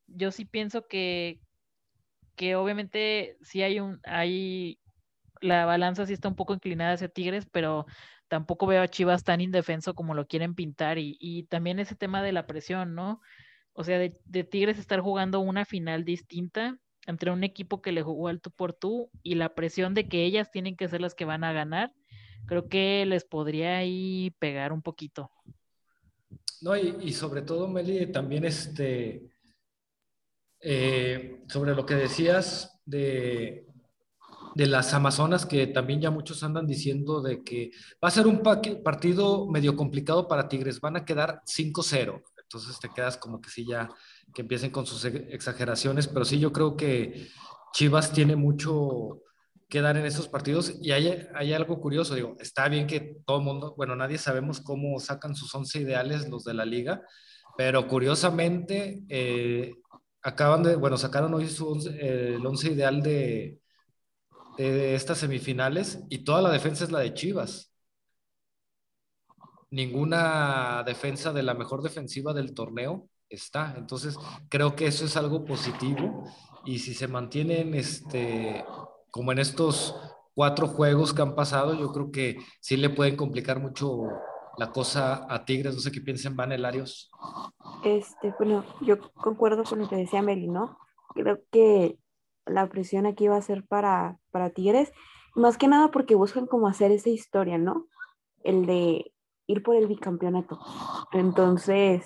[0.07, 1.39] yo sí pienso que,
[2.35, 4.79] que obviamente sí hay un, hay,
[5.41, 7.85] la balanza sí está un poco inclinada hacia Tigres, pero
[8.27, 12.21] tampoco veo a Chivas tan indefenso como lo quieren pintar y, y también ese tema
[12.23, 13.21] de la presión, ¿no?
[13.73, 16.77] O sea, de, de Tigres estar jugando una final distinta,
[17.07, 20.23] entre un equipo que le jugó al tú por tú y la presión de que
[20.23, 21.91] ellas tienen que ser las que van a ganar,
[22.45, 25.31] creo que les podría ahí pegar un poquito.
[26.61, 29.29] No, y, sobre todo, Meli, también este,
[30.61, 33.67] eh, sobre lo que decías de,
[34.55, 37.71] de las Amazonas, que también ya muchos andan diciendo de que
[38.03, 42.23] va a ser un partido medio complicado para Tigres, van a quedar 5-0.
[42.41, 43.89] Entonces te quedas como que sí ya
[44.33, 47.27] que empiecen con sus exageraciones, pero sí yo creo que
[47.73, 49.23] Chivas tiene mucho
[49.67, 53.37] que dar en esos partidos y hay, hay algo curioso, digo, está bien que todo
[53.37, 57.01] el mundo, bueno, nadie sabemos cómo sacan sus once ideales los de la liga,
[57.57, 59.73] pero curiosamente eh,
[60.21, 63.59] acaban de, bueno, sacaron hoy su el once ideal de,
[64.57, 67.71] de estas semifinales y toda la defensa es la de Chivas.
[69.71, 73.75] Ninguna defensa de la mejor defensiva del torneo está.
[73.77, 74.15] Entonces,
[74.49, 76.23] creo que eso es algo positivo
[76.65, 78.63] y si se mantienen este,
[79.15, 79.95] como en estos
[80.33, 84.09] cuatro juegos que han pasado, yo creo que sí le pueden complicar mucho
[84.57, 85.73] la cosa a Tigres.
[85.73, 87.09] No sé qué piensen, Van Elarios.
[87.85, 90.77] Este, bueno, yo concuerdo con lo que decía Meli, ¿no?
[91.13, 91.97] Creo que
[92.45, 94.91] la presión aquí va a ser para, para Tigres,
[95.33, 97.87] más que nada porque buscan como hacer esa historia, ¿no?
[98.43, 99.13] El de
[99.47, 100.59] ir por el bicampeonato.
[101.13, 102.03] Entonces,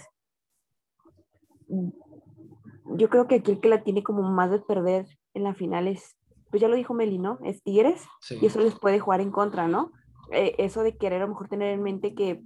[1.68, 5.88] yo creo que aquí el que la tiene como más de perder en la final
[5.88, 6.19] es,
[6.50, 7.40] pues ya lo dijo Meli, ¿no?
[7.44, 9.92] Es Tigres y eso les puede jugar en contra, ¿no?
[10.32, 12.42] Eh, eso de querer a lo mejor tener en mente que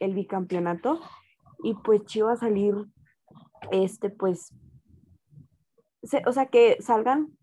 [0.00, 1.00] el bicampeonato
[1.62, 2.74] y pues Chivas salir,
[3.70, 4.52] este, pues
[6.26, 7.36] o sea, que salgan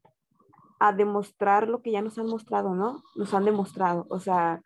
[0.79, 3.03] a demostrar lo que ya nos han mostrado, ¿no?
[3.15, 4.61] Nos han demostrado, o sea,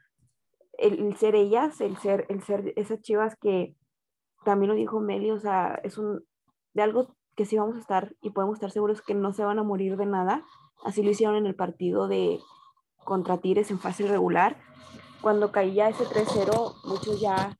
[0.78, 3.76] el, ser ellas, el ser, el ser esas chivas que
[4.46, 6.24] también lo dijo Meli, o sea, es un,
[6.74, 9.60] de algo que sí vamos a estar y podemos estar seguros que no se van
[9.60, 10.44] a morir de nada.
[10.84, 12.40] Así lo hicieron en el partido de
[13.04, 14.58] contra Tigres en fase regular.
[15.22, 17.58] Cuando caía ese 3-0, muchos ya,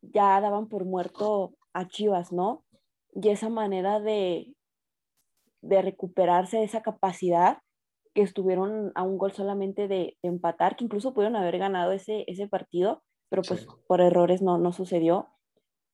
[0.00, 2.64] ya daban por muerto a Chivas, ¿no?
[3.14, 4.54] Y esa manera de,
[5.62, 7.58] de recuperarse esa capacidad
[8.14, 12.48] que estuvieron a un gol solamente de, empatar, que incluso pudieron haber ganado ese, ese
[12.48, 15.28] partido, pero pues por errores no, no sucedió.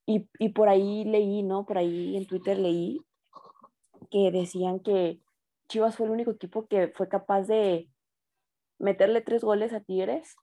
[0.06, 1.66] Y, y, por ahí leí, ¿no?
[1.66, 3.00] Por ahí en Twitter leí
[4.10, 5.20] que decían que
[5.70, 7.88] Chivas fue el único equipo que fue capaz de
[8.80, 10.34] meterle tres goles a Tigres,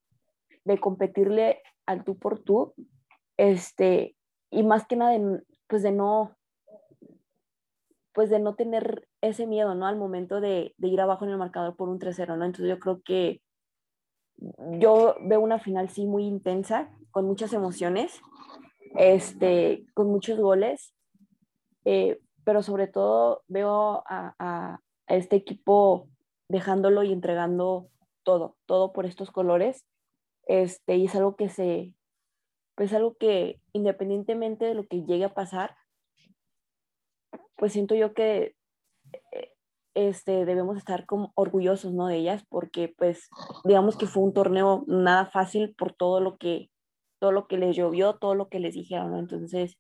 [0.64, 2.74] de competirle al tú por tú,
[3.36, 4.16] este,
[4.50, 5.20] y más que nada,
[5.68, 6.38] pues de no,
[8.14, 9.86] pues de no tener ese miedo, ¿no?
[9.86, 12.46] Al momento de, ir abajo en el marcador por un 3-0, ¿no?
[12.46, 13.42] Entonces yo creo que
[14.80, 18.22] yo veo una final sí muy intensa, con muchas emociones,
[18.96, 20.94] este, con muchos goles,
[21.84, 26.10] eh, pero sobre todo veo a, este equipo
[26.50, 27.90] dejándolo y entregando
[28.24, 29.86] todo, todo por estos colores,
[30.48, 31.94] este, y es algo que se,
[32.76, 35.76] pues algo que independientemente de lo que llegue a pasar,
[37.56, 38.56] pues siento yo que
[39.32, 39.54] eh,
[39.96, 42.08] este, debemos estar como orgullosos ¿no?
[42.08, 43.30] de ellas porque pues
[43.64, 46.70] digamos que fue un torneo nada fácil por todo lo que
[47.20, 49.20] todo lo que les llovió, todo lo que les dijeron, ¿no?
[49.20, 49.78] Entonces,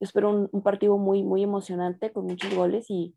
[0.00, 3.14] espero un, partido muy, muy emocionante con muchos goles y,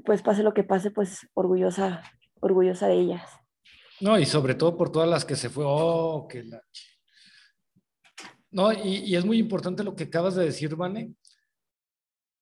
[0.00, 2.02] pues pase lo que pase, pues orgullosa,
[2.40, 3.22] orgullosa de ellas.
[4.00, 6.62] No, y sobre todo por todas las que se fue, oh, que la...
[8.50, 11.14] No, y, es muy importante lo que acabas de decir, Vane,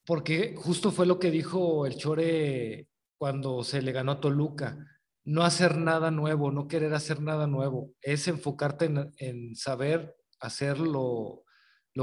[0.05, 2.87] porque justo fue lo que dijo el Chore
[3.19, 4.79] cuando se le ganó a Toluca.
[5.25, 11.43] No hacer nada nuevo, no querer hacer nada nuevo, es enfocarte en, saber hacer lo,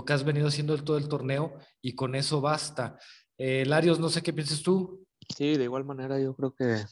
[0.06, 3.00] que has venido haciendo todo el torneo y con eso basta.
[3.38, 5.06] Eh, Larios, no sé qué piensas tú.
[5.36, 6.86] Sí, de igual manera yo creo que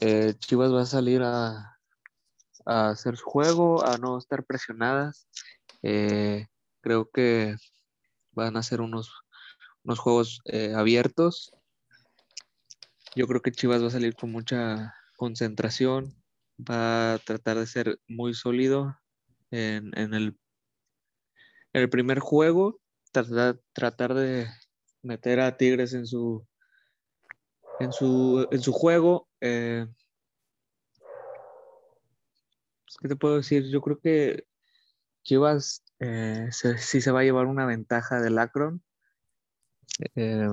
[0.00, 1.78] eh, Chivas va a salir a,
[2.64, 5.28] hacer su juego, a no estar presionadas.
[5.82, 6.46] Eh,
[6.80, 7.56] creo que
[8.32, 9.10] van a ser unos
[9.84, 11.52] unos juegos eh, abiertos.
[13.14, 16.14] Yo creo que Chivas va a salir con mucha concentración,
[16.58, 18.96] va a tratar de ser muy sólido
[19.50, 20.36] en, el,
[21.72, 22.80] el, primer juego,
[23.12, 24.48] tratar, tratar de
[25.02, 26.44] meter a Tigres en su,
[27.78, 29.28] en su, en su juego.
[29.40, 29.86] Eh,
[32.84, 33.68] pues, ¿Qué te puedo decir?
[33.70, 34.46] Yo creo que
[35.22, 38.82] Chivas eh, sí se va a llevar una ventaja del Akron
[40.16, 40.48] eh,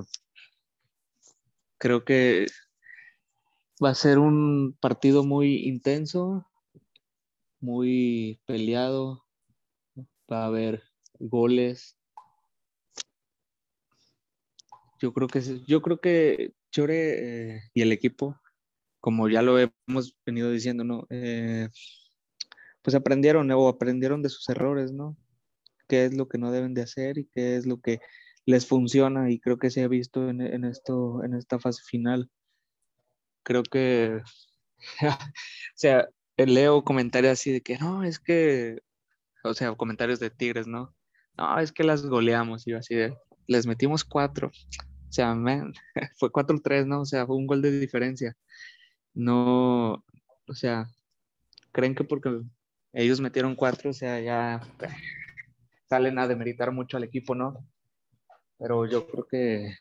[1.78, 2.46] creo que
[3.84, 6.46] va a ser un partido muy intenso,
[7.60, 9.26] muy peleado,
[10.32, 10.84] va a haber
[11.20, 11.98] goles.
[15.00, 18.40] Yo creo que yo creo que Chore eh, y el equipo,
[19.00, 21.06] como ya lo hemos venido diciendo, ¿no?
[21.10, 21.70] Eh,
[22.82, 25.18] pues aprendieron o aprendieron de sus errores, ¿no?
[25.88, 28.00] Qué es lo que no deben de hacer y qué es lo que
[28.46, 32.30] les funciona y creo que se ha visto en, esto, en esta fase final.
[33.44, 34.22] Creo que,
[35.04, 36.08] o sea,
[36.38, 38.80] leo comentarios así de que no, es que,
[39.44, 40.96] o sea, comentarios de Tigres, ¿no?
[41.38, 43.16] No, es que las goleamos y así de,
[43.48, 44.52] les metimos cuatro.
[45.12, 45.36] O sea,
[46.18, 47.02] fue 4-3, ¿no?
[47.02, 48.36] O sea, fue un gol de diferencia.
[49.14, 50.06] No,
[50.48, 50.88] o sea,
[51.74, 52.42] creen que porque
[52.94, 54.62] ellos metieron cuatro, o sea, ya
[55.90, 57.68] salen a demeritar mucho al equipo, ¿no?
[58.62, 59.76] pero yo creo que,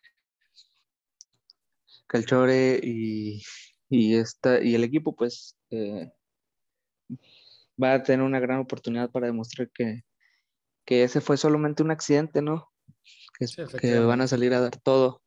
[2.07, 3.43] Calchore y,
[3.91, 6.11] y, esta, y el equipo pues eh,
[7.81, 10.03] va a tener una gran oportunidad para demostrar que,
[10.87, 12.73] ese fue solamente un accidente, ¿no?
[13.81, 15.23] Que, van a salir a dar todo.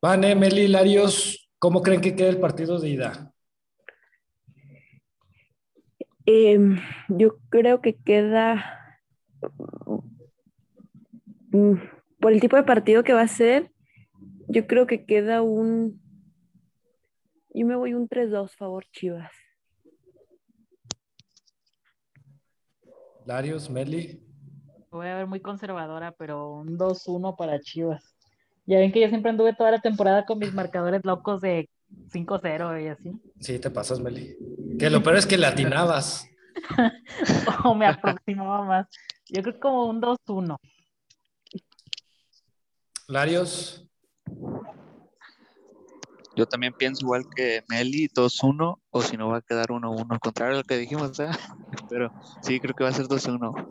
[0.00, 3.34] Van, Emily, Larios, ¿cómo creen que queda el partido de ida?
[6.26, 6.78] Em,
[7.08, 8.98] yo creo que queda
[11.50, 11.74] mm,
[12.20, 13.72] por el tipo de partido que va a ser,
[14.46, 16.00] yo creo que queda un...
[17.52, 19.32] Yo me voy un 3-2, favor, Chivas.
[23.26, 24.22] Larios, Meli.
[24.94, 28.14] Voy a ver muy conservadora, pero un 2-1 para Chivas.
[28.64, 31.68] Ya ven que yo siempre anduve toda la temporada con mis marcadores locos de
[32.12, 33.10] 5-0 y así.
[33.40, 34.36] Sí, te pasas, Meli.
[34.78, 36.28] Que lo peor es que latinabas.
[37.64, 38.86] o me aproximaba más.
[39.30, 40.58] Yo creo que como un 2-1.
[43.08, 43.84] Larios.
[46.36, 50.54] Yo también pienso igual que Meli, 2-1, o si no va a quedar 1-1, contrario
[50.54, 51.26] a lo que dijimos, ¿eh?
[51.90, 53.68] pero sí, creo que va a ser 2-1.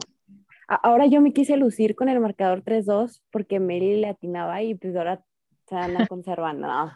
[0.67, 4.95] Ahora yo me quise lucir con el marcador 3-2 porque Meli le atinaba y pues
[4.95, 5.23] ahora
[5.67, 6.55] se van a conservar.
[6.55, 6.91] No.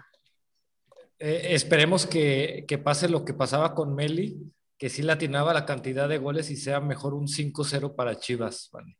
[1.20, 4.38] Eh, esperemos que, que, pase lo que pasaba con Meli,
[4.78, 8.70] que sí le atinaba la cantidad de goles y sea mejor un 5-0 para Chivas.
[8.72, 8.97] Vale.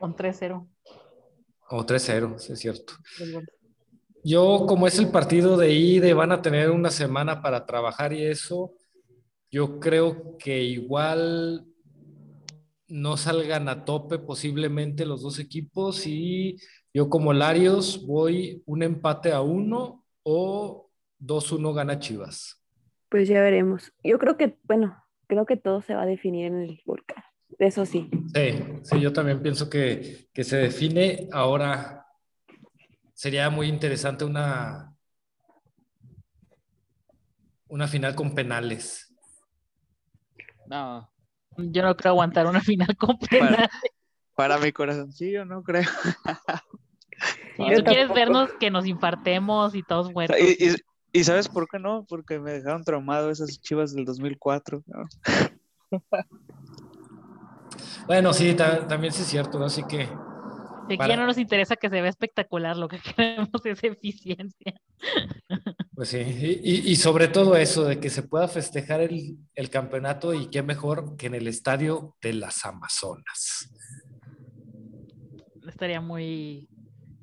[0.00, 0.68] Un 3-0.
[1.70, 2.94] O 3-0, sí es cierto.
[4.24, 8.12] Yo, como es el partido de ida y van a tener una semana para trabajar
[8.12, 8.74] y eso,
[9.50, 11.66] yo creo que igual
[12.92, 16.58] no salgan a tope posiblemente los dos equipos y
[16.92, 22.62] yo como Larios voy un empate a uno o 2-1 gana Chivas.
[23.08, 23.94] Pues ya veremos.
[24.04, 27.24] Yo creo que, bueno, creo que todo se va a definir en el volcán.
[27.58, 28.10] Eso sí.
[28.34, 32.06] Sí, sí, yo también pienso que, que se define ahora
[33.14, 34.94] sería muy interesante una,
[37.68, 39.14] una final con penales.
[40.66, 41.11] No.
[41.56, 43.68] Yo no creo aguantar una final con penales.
[44.34, 45.84] Para, mi corazoncillo, no creo.
[47.56, 50.36] Si tú quieres vernos que nos infartemos y todos muertos.
[51.12, 52.04] ¿Y, sabes por qué no?
[52.08, 54.82] Porque me dejaron traumado esas chivas del 2004.
[58.08, 60.08] bueno, sí, también sí es cierto, así que
[60.88, 64.74] de aquí ya no nos interesa que se vea espectacular, lo que queremos es eficiencia.
[66.02, 70.60] Pues sí, y, sobre todo eso, de que se pueda festejar el, campeonato y qué
[70.60, 73.72] mejor que en el estadio de las Amazonas.
[75.64, 76.68] Estaría muy,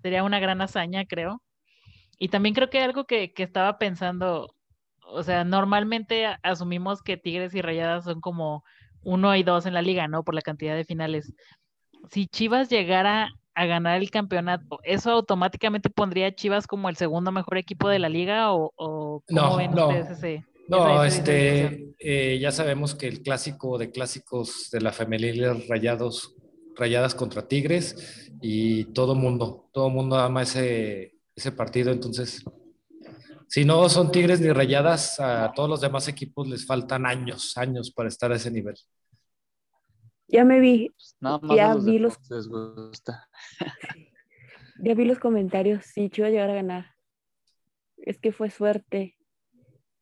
[0.01, 1.43] sería una gran hazaña, creo.
[2.17, 4.55] Y también creo que algo que, que estaba pensando,
[5.01, 8.63] o sea, normalmente asumimos que Tigres y Rayadas son como
[9.03, 10.23] uno y dos en la liga, ¿no?
[10.23, 11.33] Por la cantidad de finales.
[12.09, 13.29] Si Chivas llegara
[13.59, 17.99] a ganar el campeonato, ¿eso automáticamente pondría a Chivas como el segundo mejor equipo de
[17.99, 20.45] la liga o, cómo no, ven no, ustedes ese?
[20.69, 26.35] No, este, eh, ya sabemos que el clásico de clásicos de la femenil rayados,
[26.77, 32.45] rayadas contra Tigres y todo mundo, todo mundo ama ese, ese partido, entonces
[33.49, 37.91] si no son Tigres ni rayadas, a todos los demás equipos les faltan años, años
[37.91, 38.75] para estar a ese nivel.
[40.31, 40.91] Ya me vi.
[41.19, 42.17] Nada más ya los vi los.
[42.29, 43.27] Les gusta.
[44.83, 45.85] ya vi los comentarios.
[45.85, 46.85] Sí, Chivas llegar a ganar.
[47.97, 49.15] Es que fue suerte.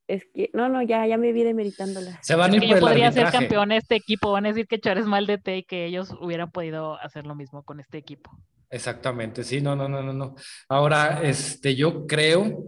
[0.07, 2.19] Es que, no, no, ya, ya me vi demeritándola.
[2.21, 3.45] Se van Es a ir que por yo el podría ser arbitraje.
[3.47, 4.31] campeón de este equipo.
[4.31, 7.25] Van a decir que Char es mal de té y que ellos hubieran podido hacer
[7.25, 8.31] lo mismo con este equipo.
[8.69, 10.35] Exactamente, sí, no, no, no, no, no.
[10.67, 12.63] Ahora, este, yo creo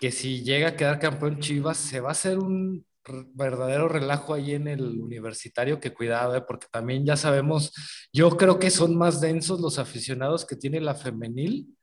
[0.00, 2.86] que si llega a quedar campeón Chivas, se va a hacer un
[3.34, 7.72] verdadero relajo ahí en el universitario, que cuidado, eh, porque también ya sabemos,
[8.12, 11.76] yo creo que son más densos los aficionados que tiene la femenil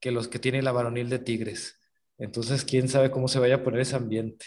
[0.00, 1.80] que los que tiene la varonil de Tigres.
[2.18, 4.44] Entonces, quién sabe cómo se vaya a poner ese ambiente.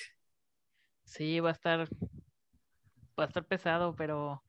[1.05, 1.88] Sí, va a estar,
[3.19, 4.43] va a estar pesado, pero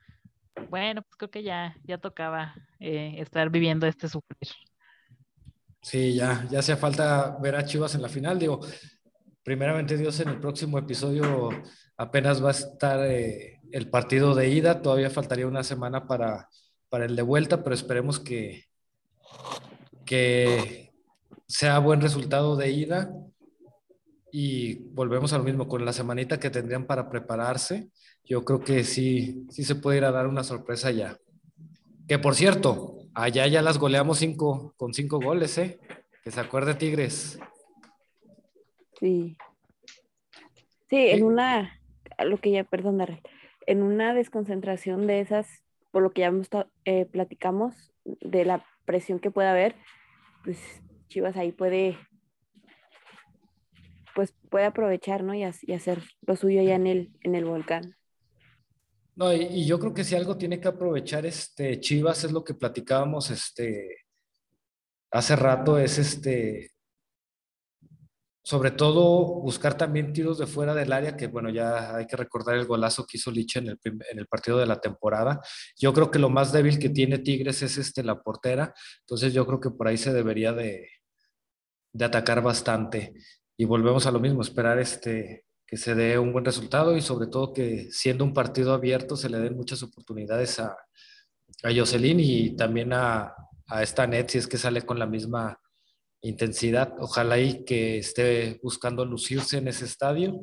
[0.71, 4.51] bueno, pues creo que ya, ya tocaba eh, estar viviendo este sufrir.
[5.81, 8.39] Sí, ya, ya hacía falta ver a Chivas en la final.
[8.39, 8.61] Digo,
[9.47, 11.51] primeramente Dios, en el próximo episodio
[11.97, 14.83] apenas va a estar eh, el partido de ida.
[14.83, 16.49] Todavía faltaría una semana para,
[16.89, 18.65] para el de vuelta, pero esperemos que,
[20.05, 20.93] que
[21.47, 23.15] sea buen resultado de ida.
[24.33, 27.91] Y volvemos a lo mismo, con la semanita que tendrían para prepararse,
[28.25, 31.19] yo creo que sí, sí se puede ir a dar una sorpresa ya.
[32.09, 35.79] Que por cierto, allá ya las goleamos cinco, con cinco goles, ¿eh?
[36.25, 37.39] Que se acuerde Tigres.
[38.99, 39.37] Sí.
[40.89, 41.81] Sí, en una,
[42.25, 43.21] lo que ya, perdón, Darrell,
[43.67, 46.33] en una desconcentración de esas, por lo que ya
[46.85, 49.75] eh, platicamos, de la presión que puede haber,
[50.45, 50.61] pues
[51.09, 51.99] Chivas ahí puede,
[54.15, 55.35] pues puede aprovechar, ¿no?
[55.35, 57.97] Y hacer lo suyo ya en el, en el volcán.
[59.17, 62.45] No, y, y yo creo que si algo tiene que aprovechar este Chivas es lo
[62.45, 64.05] que platicábamos este
[65.11, 66.71] hace rato, es este
[68.47, 72.55] sobre todo buscar también tiros de fuera del área, que bueno, ya hay que recordar
[72.55, 75.41] el golazo que hizo Liche en el, en el partido de la temporada.
[75.77, 79.45] Yo creo que lo más débil que tiene Tigres es este, la portera, entonces yo
[79.49, 80.89] creo que por ahí se debería de,
[81.93, 83.15] de atacar bastante.
[83.57, 87.27] Y volvemos a lo mismo, esperar este, que se dé un buen resultado y sobre
[87.27, 90.77] todo que siendo un partido abierto se le den muchas oportunidades a,
[91.65, 93.35] a Jocelyn y también a,
[93.67, 95.59] a esta Net si es que sale con la misma
[96.23, 96.95] intensidad.
[96.99, 100.41] Ojalá y que esté buscando lucirse en ese estadio.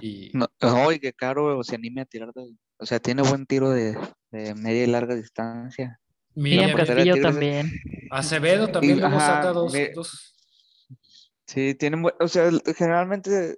[0.00, 3.46] Y No, no, y que Caro se anime a tirar de, o sea, tiene buen
[3.46, 3.96] tiro de,
[4.30, 6.00] de media y larga distancia.
[6.34, 7.72] Miriam, Castillo también.
[8.10, 10.34] Acevedo también Y, ajá, saca dos, dos-
[11.46, 13.56] Sí, tienen, buen- o sea, generalmente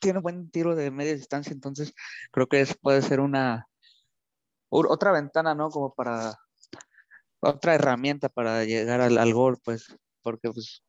[0.00, 1.94] tiene buen tiro de media distancia, entonces
[2.30, 3.66] creo que es- puede ser una
[4.68, 5.70] otra ventana, ¿no?
[5.70, 6.36] Como para
[7.40, 10.82] otra herramienta para llegar al, al gol, pues, porque pues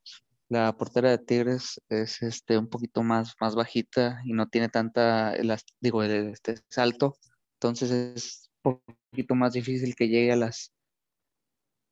[0.50, 5.34] la portera de Tigres es este un poquito más, más bajita y no tiene tanta
[5.80, 7.16] digo, el- este salto,
[7.56, 10.72] entonces es un poquito más difícil que llegue a las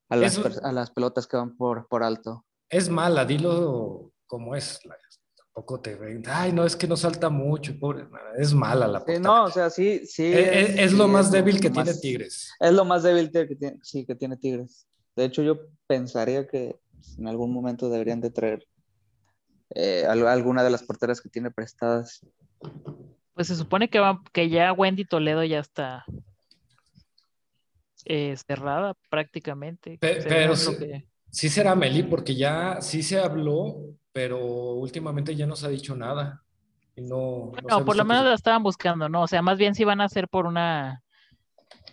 [0.10, 2.44] a las, a las pelotas que van por, por alto.
[2.70, 4.80] Es mala, dilo como es.
[5.38, 6.24] Tampoco te ven.
[6.28, 8.08] Ay, no, es que no salta mucho, pobre.
[8.38, 9.20] Es mala la Sí, portera.
[9.20, 10.26] no, o sea, sí, sí.
[10.26, 12.52] es, es- es lo sí, más débil que más- tiene Tigres.
[12.60, 14.88] Es lo más débil que tiene, sí, que tiene Tigres.
[15.16, 16.80] De hecho, yo pensaría que
[17.18, 18.66] en algún momento deberían de traer
[19.76, 22.26] eh, al- alguna de las porteras que tiene prestadas.
[23.34, 26.06] Pues se supone que, va, que ya Wendy Toledo ya está
[28.06, 29.98] eh, cerrada prácticamente.
[30.00, 33.76] Pe- pero sí- que- Sí será Meli, porque ya sí se habló,
[34.12, 34.40] pero
[34.74, 36.42] últimamente ya no se ha dicho nada.
[36.96, 39.22] Y no, Bueno, por lo que menos la estaban buscando, ¿no?
[39.22, 41.04] O sea, más bien si van a hacer por una,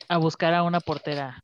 [0.09, 1.43] a buscar a una portera.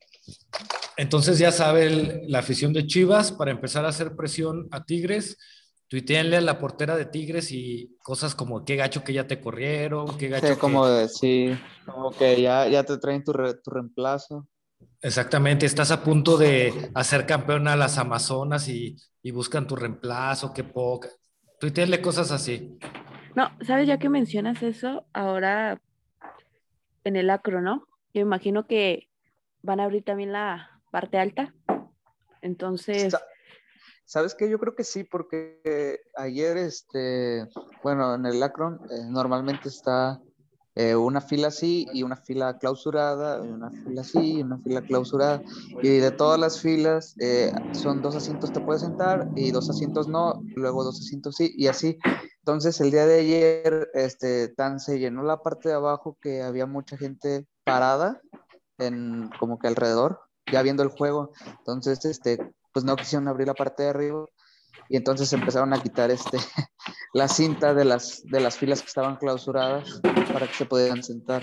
[0.97, 5.39] Entonces ya sabe el- la afición de Chivas para empezar a hacer presión a Tigres.
[5.89, 10.17] Tuiteenle a la portera de Tigres y cosas como qué gacho que ya te corrieron,
[10.17, 10.59] qué gacho Sí, que...
[10.59, 14.49] como de- sí, como que ya, ya te traen tu, re- tu reemplazo.
[15.03, 20.53] Exactamente, estás a punto de hacer campeón a las Amazonas y, y buscan tu reemplazo,
[20.55, 21.09] qué poca.
[21.61, 22.79] Tuiteenle cosas así.
[23.35, 23.87] No, ¿sabes?
[23.87, 25.81] Ya que mencionas eso, ahora
[27.05, 27.87] en el acro, ¿no?
[28.15, 29.09] Yo imagino que
[29.63, 31.53] van a abrir también la parte alta.
[32.43, 33.23] Entonces, Sa-
[34.05, 34.49] ¿Sabes qué?
[34.51, 37.49] Yo creo que sí, porque ayer, este,
[37.83, 40.21] bueno, en el Akron eh, normalmente está
[40.75, 44.83] eh, una fila así y una fila clausurada, y una fila así y una fila
[44.83, 45.43] clausurada.
[45.83, 50.09] Y de todas las filas eh, son dos asientos te puedes sentar y dos asientos
[50.09, 51.99] no, luego dos asientos sí y así.
[52.41, 56.67] Entonces el día de ayer, este, tan se llenó la parte de abajo que había
[56.67, 58.21] mucha gente parada
[58.79, 60.21] en como que alrededor,
[60.53, 61.33] ya viendo el juego.
[61.59, 62.39] Entonces, este,
[62.73, 64.27] pues no quisieron abrir la parte de arriba
[64.89, 66.39] y entonces empezaron a quitar este
[67.15, 70.01] la cinta de las de las filas que estaban clausuradas
[70.33, 71.43] para que se pudieran sentar.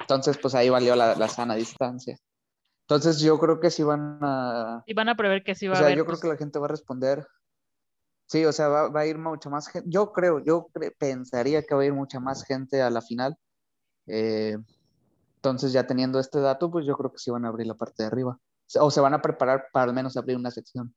[0.00, 2.18] Entonces, pues ahí valió la, la sana distancia.
[2.88, 5.76] Entonces, yo creo que sí van a Y van a prever que sí va o
[5.76, 5.98] a sea, haber.
[5.98, 7.26] yo pues, creo que la gente va a responder.
[8.26, 9.88] Sí, o sea, va, va a ir mucha más gente.
[9.90, 13.36] Yo creo, yo cre- pensaría que va a ir mucha más gente a la final.
[14.06, 14.56] Eh,
[15.36, 18.02] entonces, ya teniendo este dato, pues yo creo que sí van a abrir la parte
[18.02, 18.38] de arriba.
[18.80, 20.94] O se van a preparar para al menos abrir una sección.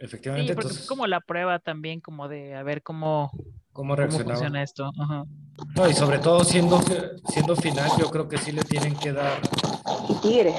[0.00, 3.32] Efectivamente, Sí, porque entonces, es como la prueba también, como de a ver cómo,
[3.72, 4.90] ¿cómo cómo funciona esto.
[4.96, 5.24] Ajá.
[5.74, 6.80] No, y sobre todo siendo,
[7.28, 9.40] siendo final, yo creo que sí le tienen que dar
[10.08, 10.54] y Tigres.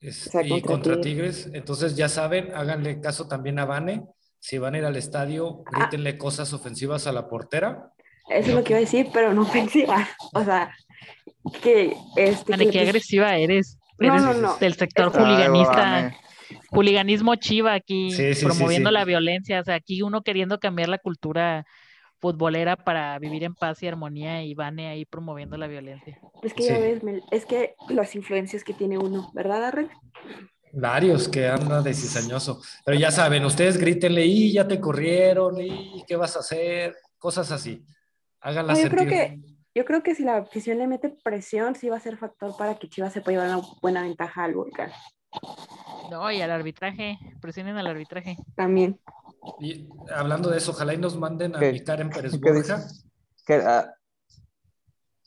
[0.00, 1.36] es- O sea, y contra contra Tigres.
[1.44, 1.54] Tigres.
[1.54, 4.06] Entonces ya saben, háganle caso también a Vane.
[4.38, 5.80] Si van a ir al estadio, Ah.
[5.80, 7.92] grítenle cosas ofensivas a la portera.
[8.30, 10.08] Eso es lo que iba a decir, pero no ofensiva.
[10.32, 10.74] O sea,
[11.62, 12.56] que este.
[12.56, 13.76] Qué pus- agresiva eres.
[14.00, 14.56] No, Eres no, no.
[14.56, 15.72] del sector juliganista.
[15.76, 16.16] Vane.
[16.70, 18.94] Juliganismo chiva aquí, Sí, sí, sí, promoviendo sí.
[18.94, 19.60] la violencia.
[19.60, 21.64] O sea, aquí uno queriendo cambiar la cultura
[22.18, 26.18] futbolera para vivir en paz y armonía y Vane ahí promoviendo la violencia.
[26.42, 29.88] Es que ya ves, Mel, es que las influencias que tiene uno, ¿verdad, Arren?
[30.72, 32.60] Varios que anda de cizañoso.
[32.84, 37.50] Pero ya saben, ustedes grítenle, y ya te corrieron, y qué vas a hacer, cosas
[37.52, 37.82] así.
[38.40, 39.18] Háganla No, yo creo sentir.
[39.18, 39.49] que,
[39.80, 42.78] yo creo que si la afición le mete presión, sí va a ser factor para
[42.78, 44.90] que Chivas se pueda llevar una buena ventaja al volcán.
[46.10, 48.36] No, y al arbitraje, presionen al arbitraje.
[48.56, 49.00] También.
[49.58, 52.84] Y hablando de eso, ojalá y nos manden a ¿Qué- mi Karen Pérez qué Borja.
[53.46, 53.90] Que, ah,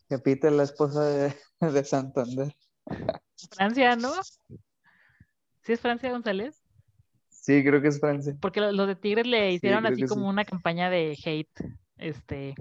[0.07, 2.55] que pite la esposa de, de Santander.
[3.55, 4.11] Francia, ¿no?
[5.63, 6.61] ¿Sí es Francia González?
[7.29, 8.37] Sí, creo que es Francia.
[8.39, 10.29] Porque lo- los de Tigres le hicieron así como sí.
[10.29, 11.59] una campaña de hate
[11.97, 12.53] este,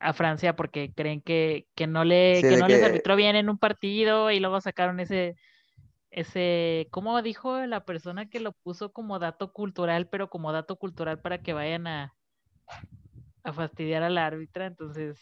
[0.00, 3.48] a Francia porque creen que, que no, le, Sí, que no les arbitró bien en
[3.50, 5.36] un partido y luego sacaron ese,
[6.10, 11.20] ese, ¿cómo dijo la persona que lo puso como dato cultural, pero como dato cultural
[11.20, 12.14] para que vayan a,
[13.44, 14.66] a fastidiar a la árbitra?
[14.66, 15.18] Entonces,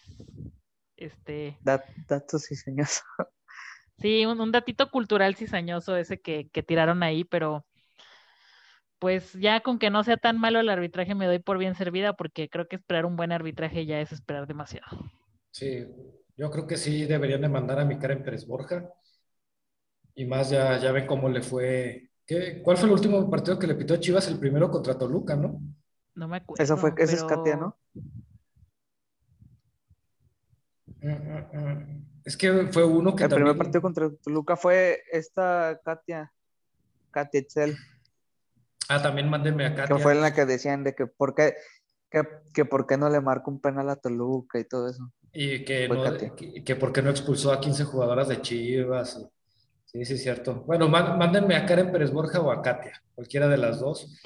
[0.97, 3.03] este, Dat- datos diseñosos.
[3.95, 7.67] Sí, un, un datito cultural cizañoso ese que, que tiraron ahí, pero
[8.99, 12.15] pues ya con que no sea tan malo el arbitraje me doy por bien servida
[12.15, 14.87] porque creo que esperar un buen arbitraje ya es esperar demasiado.
[15.51, 15.87] Sí,
[16.37, 18.91] yo creo que sí deberían de mandar a mi Karen Pérez Borja.
[20.15, 22.11] Y más ya, ya ven cómo le fue.
[22.27, 22.63] ¿Qué?
[22.63, 24.29] ¿Cuál fue el último partido que le pitó a Chivas?
[24.29, 25.61] El primero contra Toluca, ¿no?
[26.15, 26.63] No me acuerdo.
[26.65, 27.77] Eso fue, ese es pero- Katia, ¿no?
[31.03, 32.07] Mm, mm, mm.
[32.25, 36.33] Es que fue uno que El primer partido contra Toluca fue esta Katia,
[37.11, 37.77] Katia Itzel.
[38.89, 39.87] Ah, también mándenme acá.
[39.87, 41.55] Que fue en la que decían de que por qué,
[42.11, 42.23] que,
[42.55, 45.13] que por qué no le marca un penal a Toluca y todo eso.
[45.33, 49.29] Y que, Fue no, que, que por qué no expulsó a 15 jugadoras de Chivas.
[49.85, 50.63] Sí, sí, es cierto.
[50.67, 54.19] Bueno, má- mándenme a Karen Pérez Borja o a Katia, cualquiera de las dos,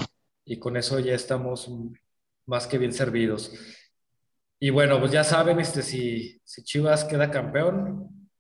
[0.45, 1.71] y con eso ya estamos
[2.47, 3.53] más que bien servidos.
[4.61, 8.31] Y bueno, pues ya saben, este, si, si Chivas queda campeón,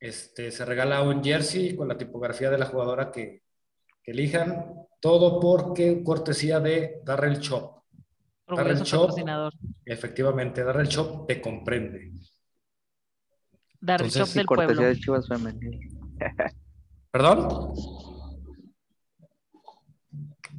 [0.00, 3.42] este, se regala un jersey con la tipografía de la jugadora que,
[4.02, 4.66] que elijan,
[5.04, 7.82] todo porque cortesía de Darrell Shop.
[8.48, 9.52] Darrell patrocinador.
[9.84, 12.10] efectivamente, Darrell Shop te comprende.
[13.82, 14.88] Dar el Entonces, shop sí, del Cortesía pueblo.
[14.94, 15.90] de Chivas Femenil.
[17.10, 17.74] ¿Perdón?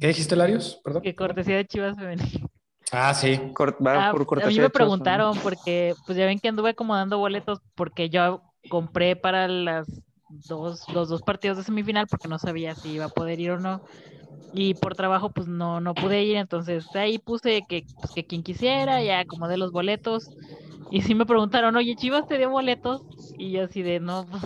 [0.00, 0.80] ¿Qué dijiste, Larios?
[0.84, 1.02] Perdón.
[1.02, 2.48] Que cortesía de Chivas femenil.
[2.92, 3.36] Ah, sí.
[3.52, 6.46] Cort- Ah, por a cortesía mí de me Chivas preguntaron porque pues ya ven que
[6.48, 9.88] anduve acomodando boletos porque yo compré para las
[10.28, 13.58] dos, los dos partidos de semifinal porque no sabía si iba a poder ir o
[13.58, 13.82] no.
[14.52, 18.42] Y por trabajo pues no, no pude ir, entonces ahí puse que, pues, que quien
[18.42, 20.30] quisiera, ya acomodé los boletos.
[20.88, 23.02] Y sí me preguntaron, oye, Chivas te dio boletos.
[23.36, 24.42] Y yo así de, no, pues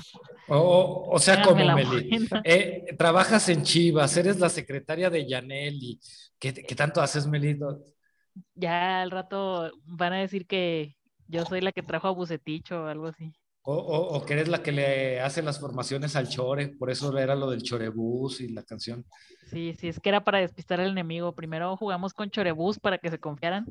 [0.46, 2.08] O, o- sea, como Meli.
[2.10, 2.42] buena".
[2.42, 6.00] Eh, trabajas en Chivas, eres la secretaria de Yaneli.
[6.38, 7.56] ¿Qué, qué tanto haces, Meli?
[8.54, 12.86] Ya al rato van a decir que yo soy la que trajo a Bucetich o
[12.86, 13.32] algo así.
[13.62, 17.16] O, o- o que eres la que le hace las formaciones al Chore, por eso
[17.18, 19.04] era lo del Chorebús y la canción.
[19.50, 21.34] Sí, sí, es que era para despistar al enemigo.
[21.34, 23.66] Primero jugamos con Chorebús para que se confiaran.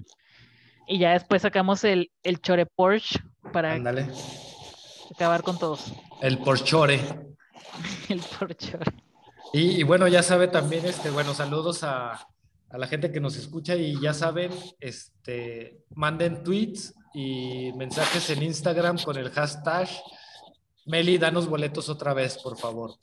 [0.87, 3.19] Y ya después sacamos el, el Chore Porsche
[3.53, 4.07] para Ándale.
[5.13, 5.93] acabar con todos.
[6.21, 6.99] El Porchore.
[8.09, 8.77] El Porsche.
[9.53, 13.35] Y, y bueno, ya sabe también, este, bueno, saludos a, a la gente que nos
[13.37, 19.89] escucha y ya saben, este, manden tweets y mensajes en Instagram con el hashtag
[20.85, 22.95] Meli, danos boletos otra vez, por favor.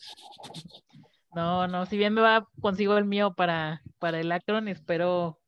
[1.34, 5.38] No, no, si bien me va, consigo el mío para, para el Akron, espero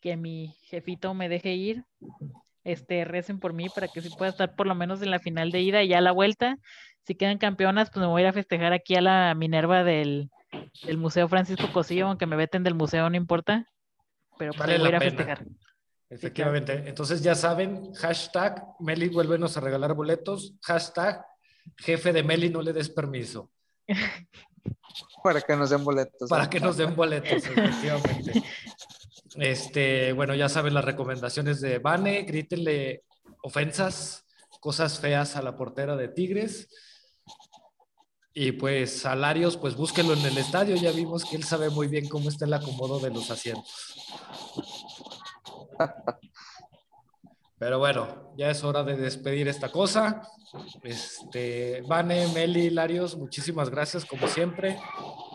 [0.00, 1.84] que mi jefito me deje ir.
[2.64, 5.52] Este, recen por mí para que sí pueda estar por lo menos en la final
[5.52, 6.58] de ida y ya a la vuelta.
[7.06, 10.28] Si quedan campeonas, pues me voy a ir a festejar aquí a la Minerva del,
[10.84, 13.64] del Museo Francisco Cosillo, aunque me veten del museo, no importa.
[14.38, 15.44] Pero pues Vale voy a ir a festejar.
[16.10, 16.84] Efectivamente.
[16.86, 20.54] Entonces ya saben, hashtag Meli, vuélvenos a regalar boletos.
[20.62, 21.24] Hashtag
[21.76, 23.50] jefe de Meli, no le des permiso.
[25.22, 26.28] Para que nos den boletos.
[26.28, 26.50] Para ¿no?
[26.50, 28.42] que nos den boletos, efectivamente.
[29.34, 33.04] Este, bueno, ya saben las recomendaciones de Bane, grítenle
[33.42, 34.24] ofensas,
[34.58, 36.68] cosas feas a la portera de Tigres.
[38.32, 42.08] Y pues salarios, pues búsquenlo en el estadio, ya vimos que él sabe muy bien
[42.08, 43.94] cómo está el acomodo de los asientos.
[47.58, 50.22] Pero bueno, ya es hora de despedir esta cosa.
[50.84, 54.78] Este, Vane, Meli, Larios, muchísimas gracias como siempre.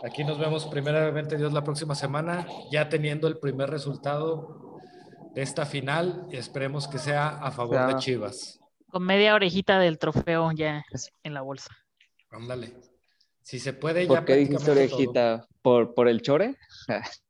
[0.02, 4.78] Aquí nos vemos primeramente Dios la próxima semana, ya teniendo el primer resultado
[5.34, 6.26] de esta final.
[6.30, 7.98] y Esperemos que sea a favor de Ya.
[7.98, 8.58] Chivas.
[8.90, 10.82] Con media orejita del trofeo ya
[11.24, 11.76] en la bolsa.
[12.30, 12.72] Ándale.
[13.42, 14.72] Si se puede, ya ¿Por qué dijiste todo.
[14.72, 15.46] orejita?
[15.60, 16.56] ¿Por, ¿Por el chore?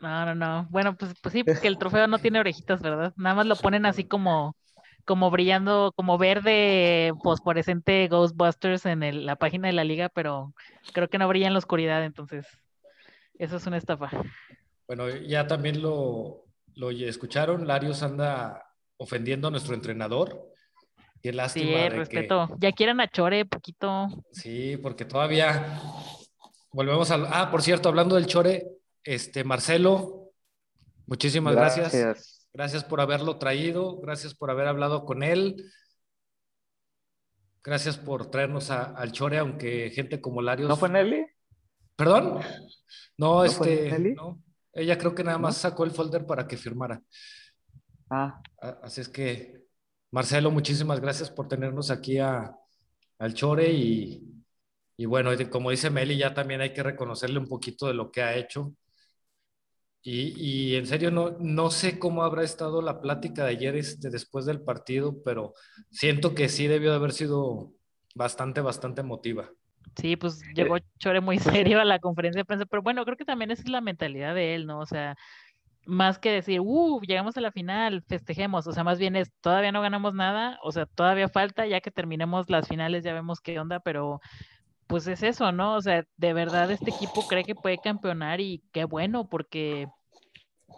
[0.00, 0.66] No, no, no.
[0.70, 3.12] Bueno, pues, pues sí, porque el trofeo no tiene orejitas, ¿verdad?
[3.16, 4.56] Nada más lo ponen así como,
[5.04, 10.52] como brillando, como verde fosforescente Ghostbusters en el- la página de la liga, pero
[10.92, 12.46] creo que no brilla en la oscuridad, entonces
[13.38, 14.10] eso es una estafa.
[14.86, 16.44] Bueno, ya también lo,
[16.74, 17.66] lo escucharon.
[17.66, 18.62] Larios anda
[18.96, 20.48] ofendiendo a nuestro entrenador.
[21.22, 22.48] Qué Sí, lástima que- respeto.
[22.58, 24.08] Ya quieren a Chore, poquito.
[24.32, 25.78] Sí, porque todavía
[26.72, 27.26] volvemos al.
[27.30, 28.66] Ah, por cierto, hablando del Chore,
[29.04, 30.32] este Marcelo,
[31.06, 32.48] muchísimas gracias.
[32.54, 35.56] Gracias por haberlo traído, gracias por haber hablado con él.
[37.64, 40.68] Gracias por traernos a- al Chore, aunque gente como Larios.
[40.68, 41.24] ¿No fue Nelly?
[41.96, 42.40] ¿Perdón?
[43.16, 43.90] No, ¿No fue este.
[43.92, 44.14] Nelly?
[44.14, 44.42] no.
[44.74, 47.00] Ella creo que nada más sacó el folder para que firmara.
[48.10, 48.40] Ah,
[48.82, 49.64] Así es que,
[50.10, 52.54] Marcelo, muchísimas gracias por tenernos aquí a,
[53.18, 54.22] al Chore y,
[54.96, 58.22] y bueno, como dice Meli, ya también hay que reconocerle un poquito de lo que
[58.22, 58.74] ha hecho.
[60.02, 64.10] Y, y en serio, no, no sé cómo habrá estado la plática de ayer este,
[64.10, 65.54] después del partido, pero
[65.90, 67.72] siento que sí debió de haber sido
[68.14, 69.50] bastante, bastante emotiva.
[69.96, 71.38] Sí, pues llegó Chore muy
[71.68, 74.34] serio a la conferencia de prensa, pero bueno, creo que también esa es la mentalidad
[74.34, 74.80] de él, ¿no?
[74.80, 75.16] O sea,
[75.86, 79.72] más que decir, uh, llegamos a la final, festejemos, o sea, más bien es, todavía
[79.72, 83.58] no ganamos nada, o sea, todavía falta, ya que terminemos las finales ya vemos qué
[83.58, 84.20] onda, pero
[84.92, 85.76] pues es eso, ¿no?
[85.76, 89.88] O sea, de verdad este equipo cree que puede campeonar y qué bueno, porque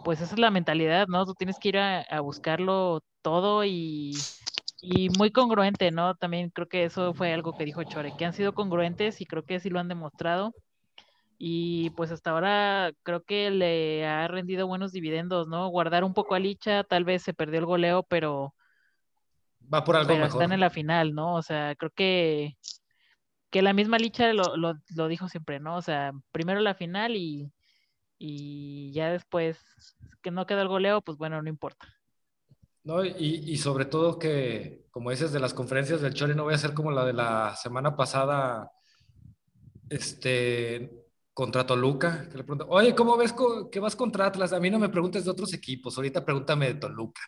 [0.03, 1.25] pues esa es la mentalidad, ¿no?
[1.25, 4.29] Tú tienes que ir a, a buscarlo todo y,
[4.81, 6.15] y muy congruente, ¿no?
[6.15, 9.45] También creo que eso fue algo que dijo Chore, que han sido congruentes y creo
[9.45, 10.55] que sí lo han demostrado.
[11.39, 15.69] y pues hasta ahora creo que le ha rendido buenos dividendos, ¿no?
[15.69, 18.55] Guardar un poco a Licha, tal vez se perdió el goleo, pero
[19.73, 20.29] va por algo pero mejor.
[20.39, 21.35] están en la final, ¿no?
[21.35, 22.57] O sea, creo que
[23.49, 25.77] que la misma Licha lo, lo, dijo siempre, ¿no?
[25.77, 27.51] O sea, primero la final y,
[28.17, 29.59] y ya después
[30.21, 31.87] que no queda el goleo, pues bueno, no importa.
[32.83, 36.53] No, y, y, sobre todo que, como dices, de las conferencias del Chori no voy
[36.53, 38.71] a ser como la de la semana pasada,
[39.89, 43.33] este, contra Toluca, que le pregunto, oye, ¿cómo ves
[43.71, 44.53] que vas contra Atlas?
[44.53, 47.21] A mí no me preguntes de otros equipos, ahorita pregúntame de Toluca.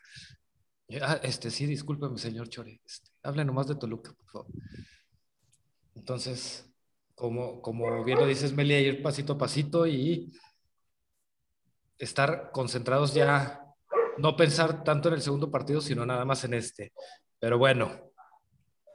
[1.02, 4.48] Ah, este, sí, discúlpeme, señor Chori, este, hable nomás de Toluca, por favor.
[5.98, 6.72] Entonces,
[7.16, 10.32] como, como bien lo dices, Melia, ir pasito a pasito y
[11.98, 13.64] estar concentrados ya,
[14.18, 16.94] no pensar tanto en el segundo partido, sino nada más en este.
[17.40, 18.12] Pero bueno,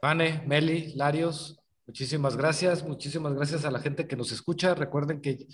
[0.01, 4.73] Vane, Meli, Larios, muchísimas gracias, muchísimas gracias a la gente que nos escucha.
[4.73, 5.47] Recuerden que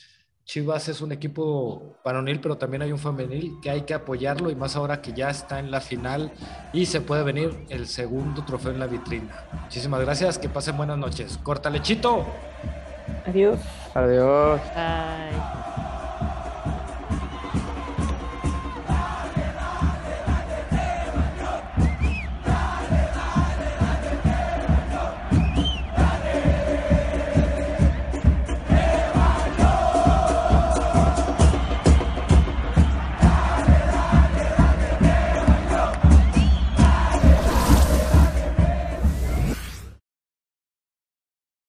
[0.50, 4.56] Chivas es un equipo varonil, pero también hay un femenil que hay que apoyarlo y
[4.56, 6.32] más ahora que ya está en la final
[6.74, 9.46] y se puede venir el segundo trofeo en la vitrina.
[9.66, 11.38] Muchísimas gracias, que pasen buenas noches.
[11.44, 12.26] Corta lechito.
[13.28, 13.60] Adiós.
[13.94, 14.60] Adiós.
[14.74, 15.89] Bye.